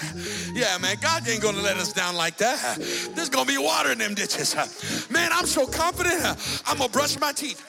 Yeah, 0.55 0.77
man, 0.79 0.97
God 1.01 1.27
ain't 1.29 1.43
gonna 1.43 1.63
let 1.63 1.77
us 1.77 1.93
down 1.93 2.15
like 2.15 2.37
that. 2.39 2.77
There's 3.15 3.29
gonna 3.29 3.47
be 3.47 3.59
water 3.59 3.93
in 3.93 3.99
them 3.99 4.15
ditches. 4.15 4.55
Man, 5.11 5.31
I'm 5.33 5.47
so 5.47 5.67
confident. 5.67 6.23
I'm 6.67 6.79
gonna 6.79 6.91
brush 6.91 7.19
my 7.19 7.33
teeth. 7.33 7.65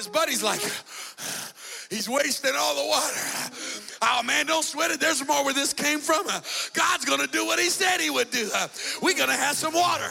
His 0.00 0.08
buddy's 0.08 0.42
like, 0.42 0.62
he's 1.90 2.08
wasting 2.08 2.52
all 2.56 2.74
the 2.74 2.88
water. 2.88 3.52
Oh 4.00 4.22
man, 4.24 4.46
don't 4.46 4.64
sweat 4.64 4.90
it. 4.90 4.98
There's 4.98 5.26
more 5.28 5.44
where 5.44 5.52
this 5.52 5.74
came 5.74 5.98
from. 5.98 6.24
God's 6.72 7.04
gonna 7.04 7.26
do 7.26 7.44
what 7.44 7.58
he 7.58 7.68
said 7.68 8.00
he 8.00 8.08
would 8.08 8.30
do. 8.30 8.48
We're 9.02 9.16
gonna 9.16 9.36
have 9.36 9.56
some 9.56 9.74
water. 9.74 10.10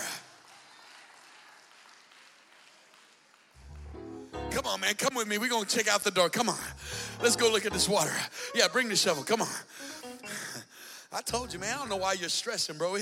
Come 4.51 4.67
on, 4.67 4.79
man. 4.81 4.93
Come 4.93 5.15
with 5.15 5.27
me. 5.27 5.39
We're 5.39 5.49
to 5.49 5.65
check 5.65 5.87
out 5.87 6.03
the 6.03 6.11
door. 6.11 6.29
Come 6.29 6.49
on. 6.49 6.57
Let's 7.21 7.35
go 7.35 7.51
look 7.51 7.65
at 7.65 7.73
this 7.73 7.89
water. 7.89 8.13
Yeah, 8.53 8.67
bring 8.67 8.89
the 8.89 8.95
shovel. 8.95 9.23
Come 9.23 9.41
on. 9.41 9.47
I 11.11 11.21
told 11.21 11.51
you, 11.51 11.57
man. 11.57 11.73
I 11.73 11.79
don't 11.79 11.89
know 11.89 11.97
why 11.97 12.13
you're 12.13 12.29
stressing, 12.29 12.77
bro. 12.77 12.97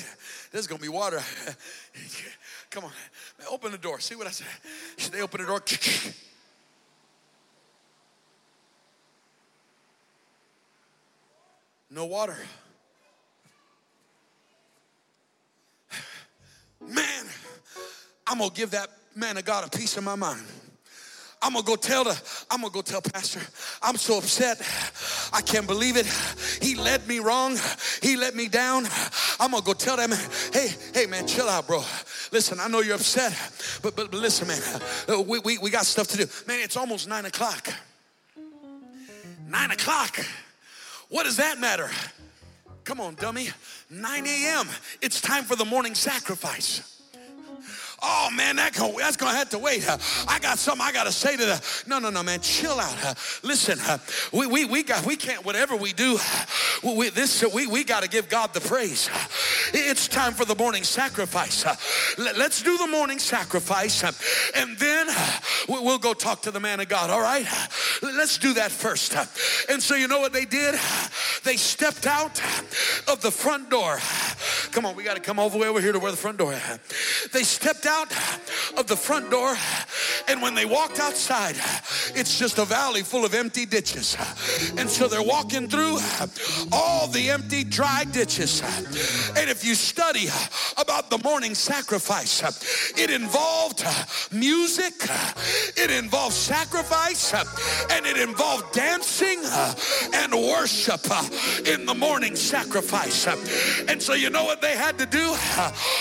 There's 0.51 0.67
to 0.67 0.77
be 0.77 0.87
water. 0.87 1.21
Come 2.69 2.85
on. 2.85 2.91
Man, 3.37 3.47
open 3.51 3.73
the 3.73 3.77
door. 3.77 3.99
See 3.99 4.15
what 4.15 4.27
I 4.27 4.31
said? 4.31 4.47
Should 4.97 5.11
they 5.11 5.21
open 5.21 5.41
the 5.41 5.47
door. 5.47 5.61
no 11.89 12.05
water. 12.05 12.37
Man, 16.81 17.25
I'm 18.25 18.39
gonna 18.39 18.51
give 18.53 18.71
that 18.71 18.89
man 19.15 19.37
of 19.37 19.45
God 19.45 19.65
a 19.65 19.77
piece 19.77 19.97
of 19.97 20.03
my 20.03 20.15
mind. 20.15 20.41
I'm 21.41 21.53
gonna 21.53 21.65
go 21.65 21.75
tell 21.75 22.03
the, 22.03 22.19
I'm 22.49 22.61
gonna 22.61 22.73
go 22.73 22.81
tell 22.81 23.01
Pastor, 23.01 23.41
I'm 23.81 23.95
so 23.95 24.17
upset. 24.17 24.59
I 25.31 25.41
can't 25.41 25.67
believe 25.67 25.95
it. 25.95 26.07
He 26.61 26.75
led 26.75 27.07
me 27.07 27.19
wrong. 27.19 27.57
He 28.01 28.15
let 28.15 28.35
me 28.35 28.47
down. 28.47 28.85
I'm 29.39 29.51
gonna 29.51 29.63
go 29.63 29.73
tell 29.73 29.97
that 29.97 30.09
man, 30.09 30.19
hey, 30.51 30.69
hey 30.93 31.05
man, 31.05 31.27
chill 31.27 31.47
out, 31.47 31.67
bro. 31.67 31.83
Listen, 32.31 32.59
I 32.59 32.67
know 32.67 32.81
you're 32.81 32.95
upset, 32.95 33.33
but 33.83 33.95
but, 33.95 34.09
but 34.11 34.19
listen, 34.19 34.47
man, 34.47 34.61
uh, 35.09 35.21
we, 35.21 35.39
we, 35.39 35.57
we 35.59 35.69
got 35.69 35.85
stuff 35.85 36.07
to 36.09 36.17
do. 36.17 36.25
Man, 36.47 36.59
it's 36.61 36.75
almost 36.75 37.07
nine 37.07 37.25
o'clock. 37.25 37.71
Nine 39.47 39.71
o'clock. 39.71 40.19
What 41.09 41.23
does 41.23 41.37
that 41.37 41.59
matter? 41.59 41.89
Come 42.83 42.99
on, 42.99 43.15
dummy. 43.15 43.49
9 43.89 44.27
a.m. 44.27 44.67
It's 45.01 45.21
time 45.21 45.43
for 45.43 45.55
the 45.55 45.65
morning 45.65 45.95
sacrifice. 45.95 46.96
Oh 48.01 48.29
man, 48.35 48.57
that 48.57 48.73
go, 48.73 48.95
that's 48.99 49.17
gonna 49.17 49.35
have 49.35 49.49
to 49.49 49.57
wait. 49.57 49.87
Uh, 49.87 49.97
I 50.27 50.37
got 50.39 50.59
something 50.59 50.85
I 50.85 50.91
gotta 50.91 51.11
say 51.11 51.35
to 51.35 51.45
the. 51.45 51.83
No, 51.87 51.97
no, 51.97 52.11
no, 52.11 52.21
man, 52.21 52.41
chill 52.41 52.79
out. 52.79 52.95
Uh, 53.03 53.15
listen, 53.41 53.79
uh, 53.81 53.97
we, 54.31 54.45
we 54.45 54.65
we 54.65 54.83
got 54.83 55.03
we 55.03 55.15
can't 55.15 55.43
whatever 55.43 55.75
we 55.75 55.93
do. 55.93 56.19
We, 56.83 56.95
we 56.95 57.09
this 57.09 57.43
we 57.53 57.65
we 57.65 57.83
got 57.83 58.03
to 58.03 58.09
give 58.09 58.29
God 58.29 58.53
the 58.53 58.61
praise. 58.61 59.09
It's 59.73 60.07
time 60.07 60.33
for 60.33 60.45
the 60.45 60.55
morning 60.55 60.83
sacrifice. 60.83 61.65
Let, 62.19 62.37
us 62.37 62.61
do 62.61 62.77
the 62.77 62.87
morning 62.87 63.17
sacrifice, 63.17 64.03
and 64.53 64.77
then 64.77 65.07
we'll 65.67 65.97
go 65.97 66.13
talk 66.13 66.43
to 66.43 66.51
the 66.51 66.59
man 66.59 66.79
of 66.79 66.89
God. 66.89 67.09
All 67.09 67.21
right, 67.21 67.47
let's 68.03 68.37
do 68.37 68.53
that 68.53 68.71
first. 68.71 69.15
And 69.69 69.81
so 69.81 69.95
you 69.95 70.07
know 70.07 70.19
what 70.19 70.33
they 70.33 70.45
did? 70.45 70.75
They 71.43 71.57
stepped 71.57 72.05
out 72.05 72.39
of 73.07 73.21
the 73.21 73.31
front 73.31 73.71
door. 73.71 73.97
Come 74.71 74.85
on, 74.85 74.95
we 74.95 75.03
got 75.03 75.15
to 75.15 75.21
come 75.21 75.39
all 75.39 75.49
the 75.49 75.57
way 75.57 75.67
over 75.67 75.81
here 75.81 75.93
to 75.93 75.99
where 75.99 76.11
the 76.11 76.17
front 76.17 76.37
door. 76.37 76.55
They 77.33 77.43
stepped 77.43 77.86
out 77.87 78.11
of 78.77 78.87
the 78.87 78.95
front 78.95 79.31
door, 79.31 79.55
and 80.27 80.41
when 80.41 80.53
they 80.53 80.65
walked 80.65 80.99
outside, 80.99 81.55
it's 82.15 82.37
just 82.37 82.57
a 82.57 82.65
valley 82.65 83.01
full 83.01 83.25
of 83.25 83.33
empty 83.33 83.65
ditches. 83.65 84.15
And 84.77 84.89
so 84.89 85.07
they're 85.07 85.23
walking 85.23 85.67
through 85.67 85.97
all 86.71 87.07
the 87.07 87.29
empty, 87.29 87.63
dry 87.63 88.03
ditches. 88.11 88.61
And 89.37 89.49
if 89.49 89.63
you 89.65 89.73
study 89.73 90.27
about 90.77 91.09
the 91.09 91.17
morning 91.23 91.55
sacrifice, 91.55 92.43
it 92.97 93.09
involved 93.09 93.83
music, 94.31 94.93
it 95.75 95.89
involved 95.89 96.35
sacrifice, 96.35 97.33
and 97.33 98.05
it 98.05 98.17
involved 98.17 98.73
dancing 98.73 99.39
and 100.13 100.33
worship 100.33 101.05
in 101.65 101.85
the 101.85 101.95
morning 101.95 102.35
sacrifice. 102.35 103.27
And 103.87 104.01
so 104.01 104.13
you 104.13 104.29
know 104.29 104.43
what 104.43 104.61
they 104.61 104.75
had 104.75 104.97
to 104.99 105.05
do? 105.05 105.35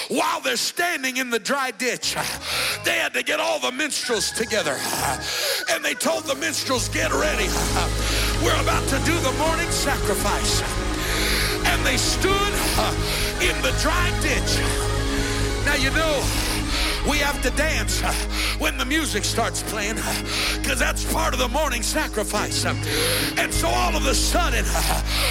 While 0.08 0.40
they're 0.40 0.56
standing 0.56 1.18
in 1.18 1.30
the 1.30 1.38
dry 1.38 1.70
ditch, 1.78 2.14
they 2.84 2.98
had 2.98 3.12
to 3.14 3.22
get 3.22 3.40
all 3.40 3.58
the 3.58 3.72
minstrels 3.72 4.30
together. 4.30 4.76
And 5.70 5.84
they 5.84 5.94
told 5.94 6.24
the 6.24 6.34
minstrels, 6.34 6.88
get 6.88 7.12
ready. 7.12 7.48
We're 8.42 8.60
about 8.60 8.86
to 8.88 8.98
do 9.04 9.18
the 9.20 9.32
morning 9.38 9.70
sacrifice. 9.70 10.62
And 11.66 11.84
they 11.84 11.96
stood 11.96 12.52
in 13.42 13.60
the 13.62 13.76
dry 13.80 14.10
ditch. 14.20 14.58
Now 15.64 15.74
you 15.74 15.90
know, 15.90 16.22
we 17.08 17.18
have 17.18 17.40
to 17.42 17.50
dance 17.50 18.00
when 18.58 18.78
the 18.78 18.84
music 18.84 19.24
starts 19.24 19.62
playing 19.62 19.96
because 20.58 20.78
that's 20.78 21.04
part 21.12 21.34
of 21.34 21.40
the 21.40 21.48
morning 21.48 21.82
sacrifice. 21.82 22.64
And 22.64 23.52
so 23.52 23.68
all 23.68 23.94
of 23.94 24.06
a 24.06 24.14
sudden, 24.14 24.64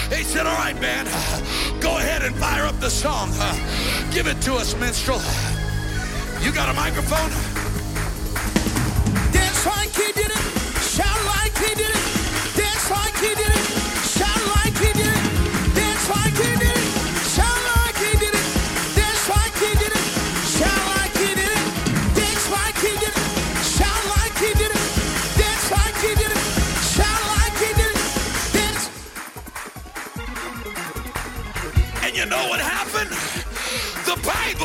they 0.10 0.24
said, 0.24 0.46
All 0.46 0.58
right, 0.58 0.80
man, 0.80 1.06
go 1.82 1.98
ahead 1.98 2.24
and 2.24 2.36
fire 2.36 2.66
up 2.66 2.80
the 2.80 2.90
song. 2.90 3.32
Give 4.12 4.28
it 4.28 4.42
to 4.44 4.56
us, 4.56 4.76
minstrel. 4.76 5.20
You 6.46 6.52
got 6.52 6.70
a 6.70 6.74
microphone? 6.74 7.32
Dance 9.32 9.66
like 9.66 9.92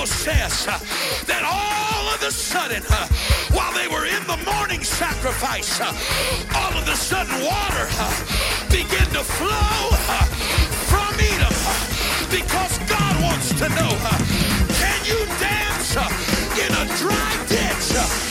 Bible 0.00 0.12
says 0.14 0.66
uh, 0.66 0.78
that 1.26 1.44
all 1.44 2.08
of 2.08 2.22
a 2.22 2.32
sudden, 2.32 2.82
uh, 2.88 3.06
while 3.52 3.70
they 3.74 3.86
were 3.86 4.06
in 4.06 4.24
the 4.24 4.38
morning 4.50 4.82
sacrifice, 4.82 5.78
uh, 5.78 5.92
all 6.56 6.72
of 6.72 6.88
a 6.88 6.96
sudden 6.96 7.34
water 7.44 7.84
uh, 8.00 8.08
began 8.72 9.04
to 9.12 9.20
flow 9.20 9.92
uh, 9.92 10.24
from 10.88 11.12
Edom 11.20 11.52
uh, 11.52 11.76
because 12.32 12.78
God 12.88 13.22
wants 13.22 13.52
to 13.60 13.68
know, 13.76 13.92
can 14.80 15.04
you 15.04 15.20
dance 15.36 15.96
in 16.56 16.72
a 16.72 16.86
dry 16.96 17.46
ditch? 17.46 18.29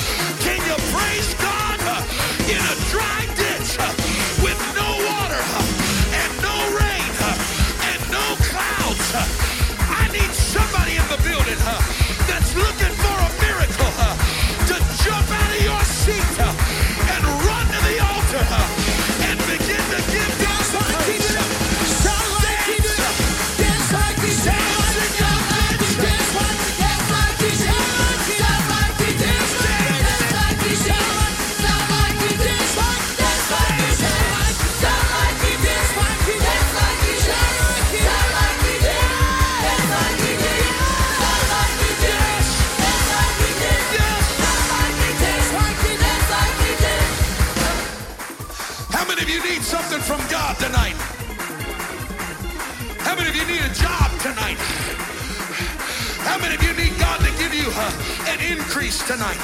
Tonight? 59.10 59.42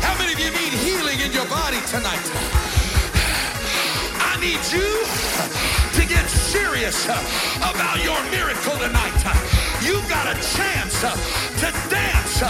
How 0.00 0.16
many 0.16 0.32
of 0.32 0.40
you 0.40 0.48
need 0.48 0.72
healing 0.80 1.20
in 1.20 1.36
your 1.36 1.44
body 1.52 1.76
tonight? 1.84 2.24
I 4.24 4.40
need 4.40 4.56
you 4.72 4.88
to 5.92 6.02
get 6.08 6.24
serious 6.32 7.04
about 7.60 8.00
your 8.00 8.16
miracle 8.32 8.72
tonight. 8.80 9.20
You've 9.84 10.08
got 10.08 10.32
a 10.32 10.36
chance 10.56 10.96
to 10.96 11.68
dance 11.92 12.40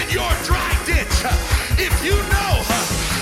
in 0.00 0.08
your 0.08 0.32
dry 0.48 0.72
ditch. 0.88 1.28
If 1.76 1.92
you 2.00 2.16
know 2.32 2.52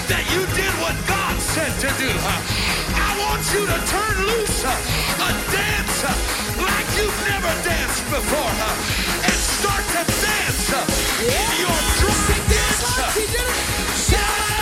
that 0.07 0.23
you 0.31 0.47
did 0.55 0.73
what 0.79 0.95
God 1.11 1.35
said 1.43 1.75
to 1.83 1.91
do, 1.99 2.15
I 2.15 3.19
want 3.19 3.43
you 3.51 3.67
to 3.67 3.79
turn 3.91 4.15
loose 4.31 4.63
a 4.63 5.31
dance 5.51 5.99
like 6.55 6.87
you've 6.95 7.21
never 7.27 7.51
danced 7.67 8.07
before 8.15 9.18
start 9.59 9.85
to 9.89 10.03
dance 10.23 10.73
uh, 10.73 10.87
in 11.23 11.51
your. 11.61 11.79
Dance 12.49 13.17
he 13.17 13.27
did 13.27 13.43
it. 13.43 13.57
Shout 13.97 14.58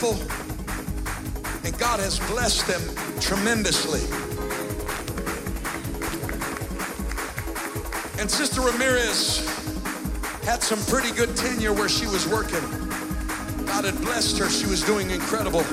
people, 0.00 0.18
and 1.62 1.78
God 1.78 2.00
has 2.00 2.18
blessed 2.30 2.66
them 2.66 2.80
tremendously. 3.20 4.00
And 8.18 8.30
Sister 8.30 8.62
Ramirez 8.62 9.46
had 10.44 10.62
some 10.62 10.78
pretty 10.86 11.14
good 11.14 11.36
tenure 11.36 11.74
where 11.74 11.88
she 11.88 12.06
was 12.06 12.26
working. 12.28 12.62
God 13.66 13.84
had 13.84 14.00
blessed 14.00 14.38
her, 14.38 14.48
she 14.48 14.66
was 14.66 14.82
doing 14.82 15.10
incredible. 15.10 15.64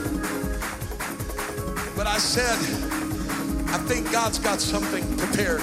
But 1.95 2.07
I 2.07 2.17
said, 2.17 2.57
I 3.69 3.77
think 3.87 4.11
God's 4.11 4.39
got 4.39 4.59
something 4.59 5.05
prepared. 5.17 5.61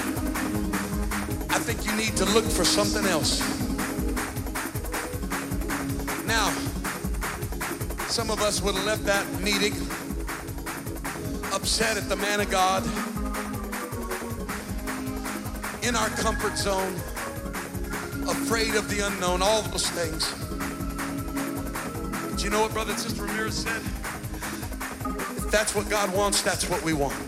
I 1.49 1.59
think 1.59 1.85
you 1.85 1.95
need 1.95 2.17
to 2.17 2.25
look 2.25 2.45
for 2.45 2.65
something 2.65 3.05
else. 3.05 3.54
Some 8.15 8.29
of 8.29 8.39
us 8.39 8.61
would 8.61 8.73
have 8.75 8.85
left 8.85 9.03
that 9.03 9.29
meeting 9.41 9.73
upset 11.53 11.97
at 11.97 12.07
the 12.07 12.15
man 12.15 12.39
of 12.39 12.49
God, 12.49 12.81
in 15.83 15.97
our 15.97 16.07
comfort 16.11 16.57
zone, 16.57 16.93
afraid 18.29 18.75
of 18.75 18.89
the 18.89 19.05
unknown, 19.05 19.41
all 19.41 19.61
those 19.63 19.89
things. 19.89 20.33
But 22.31 22.41
you 22.41 22.49
know 22.49 22.61
what 22.61 22.71
Brother 22.71 22.91
and 22.91 22.99
Sister 23.01 23.23
Ramirez 23.23 23.57
said? 23.57 23.81
If 25.35 25.51
that's 25.51 25.75
what 25.75 25.89
God 25.89 26.09
wants, 26.15 26.41
that's 26.41 26.69
what 26.69 26.81
we 26.83 26.93
want. 26.93 27.19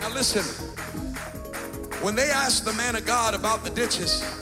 Now 0.00 0.14
listen, 0.14 0.44
when 2.02 2.14
they 2.14 2.30
asked 2.30 2.64
the 2.64 2.72
man 2.72 2.96
of 2.96 3.04
God 3.04 3.34
about 3.34 3.62
the 3.62 3.70
ditches, 3.70 4.35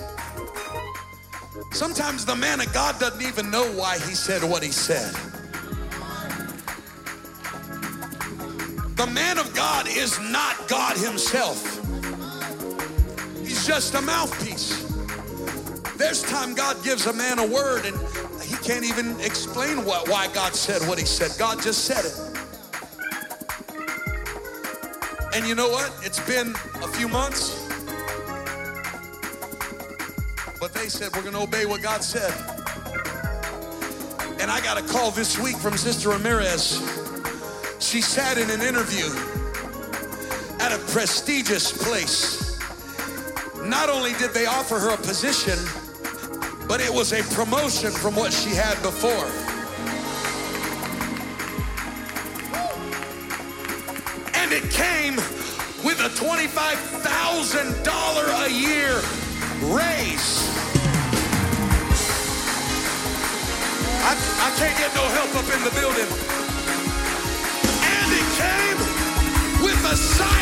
sometimes 1.75 2.25
the 2.25 2.37
man 2.37 2.61
of 2.61 2.73
God 2.73 2.99
doesn't 2.99 3.23
even 3.23 3.51
know 3.51 3.65
why 3.73 3.99
he 3.99 4.15
said 4.15 4.43
what 4.43 4.63
he 4.63 4.71
said. 4.71 5.13
The 8.97 9.07
man 9.13 9.39
of 9.39 9.53
God 9.55 9.87
is 9.89 10.19
not 10.21 10.69
God 10.69 10.97
himself. 10.97 11.61
He's 13.41 13.67
just 13.67 13.95
a 13.95 14.01
mouthpiece. 14.01 14.85
There's 15.97 16.23
time 16.23 16.55
God 16.55 16.83
gives 16.85 17.07
a 17.07 17.13
man 17.13 17.39
a 17.39 17.47
word 17.47 17.87
and 17.87 17.97
he 18.41 18.57
can't 18.57 18.85
even 18.85 19.21
explain 19.21 19.85
what, 19.85 20.09
why 20.09 20.29
God 20.29 20.55
said 20.55 20.81
what 20.89 20.99
he 20.99 21.05
said. 21.05 21.33
God 21.39 21.61
just 21.61 21.85
said 21.85 22.05
it. 22.05 22.35
And 25.35 25.47
you 25.47 25.55
know 25.57 25.69
what? 25.69 25.93
It's 26.03 26.21
been 26.21 26.55
a 26.83 26.89
few 26.89 27.09
months. 27.09 27.64
Said, 30.95 31.11
we're 31.17 31.23
going 31.23 31.35
to 31.35 31.41
obey 31.41 31.67
what 31.67 31.83
God 31.83 32.05
said. 32.05 32.31
And 34.41 34.49
I 34.49 34.61
got 34.61 34.79
a 34.79 34.83
call 34.83 35.11
this 35.11 35.37
week 35.37 35.57
from 35.57 35.77
Sister 35.77 36.11
Ramirez. 36.11 36.81
She 37.81 38.01
sat 38.01 38.39
in 38.39 38.49
an 38.49 38.63
interview 38.63 39.07
at 40.61 40.71
a 40.71 40.79
prestigious 40.93 41.77
place. 41.77 42.61
Not 43.65 43.91
only 43.91 44.13
did 44.13 44.31
they 44.31 44.47
offer 44.47 44.79
her 44.79 44.91
a 44.91 44.97
position, 44.97 45.59
but 46.69 46.81
it 46.81 46.95
was 46.95 47.13
a 47.13 47.25
promotion 47.35 47.91
from 47.91 48.15
what 48.15 48.33
she 48.33 48.51
had 48.51 48.81
before. 48.81 49.27
And 54.37 54.53
it 54.53 54.71
came 54.71 55.17
with 55.85 55.99
a 55.99 56.11
$25,000 56.15 58.47
a 58.47 58.53
year 58.53 59.03
raise. 59.77 60.54
I, 64.07 64.13
I 64.13 64.51
can't 64.59 64.77
get 64.77 64.95
no 64.95 65.01
help 65.17 65.35
up 65.35 65.49
in 65.49 65.65
the 65.65 65.71
building. 65.81 66.09
And 67.97 68.09
it 68.13 68.27
came 68.37 68.79
with 69.65 69.93
a 69.93 69.97
sign-on 69.97 70.34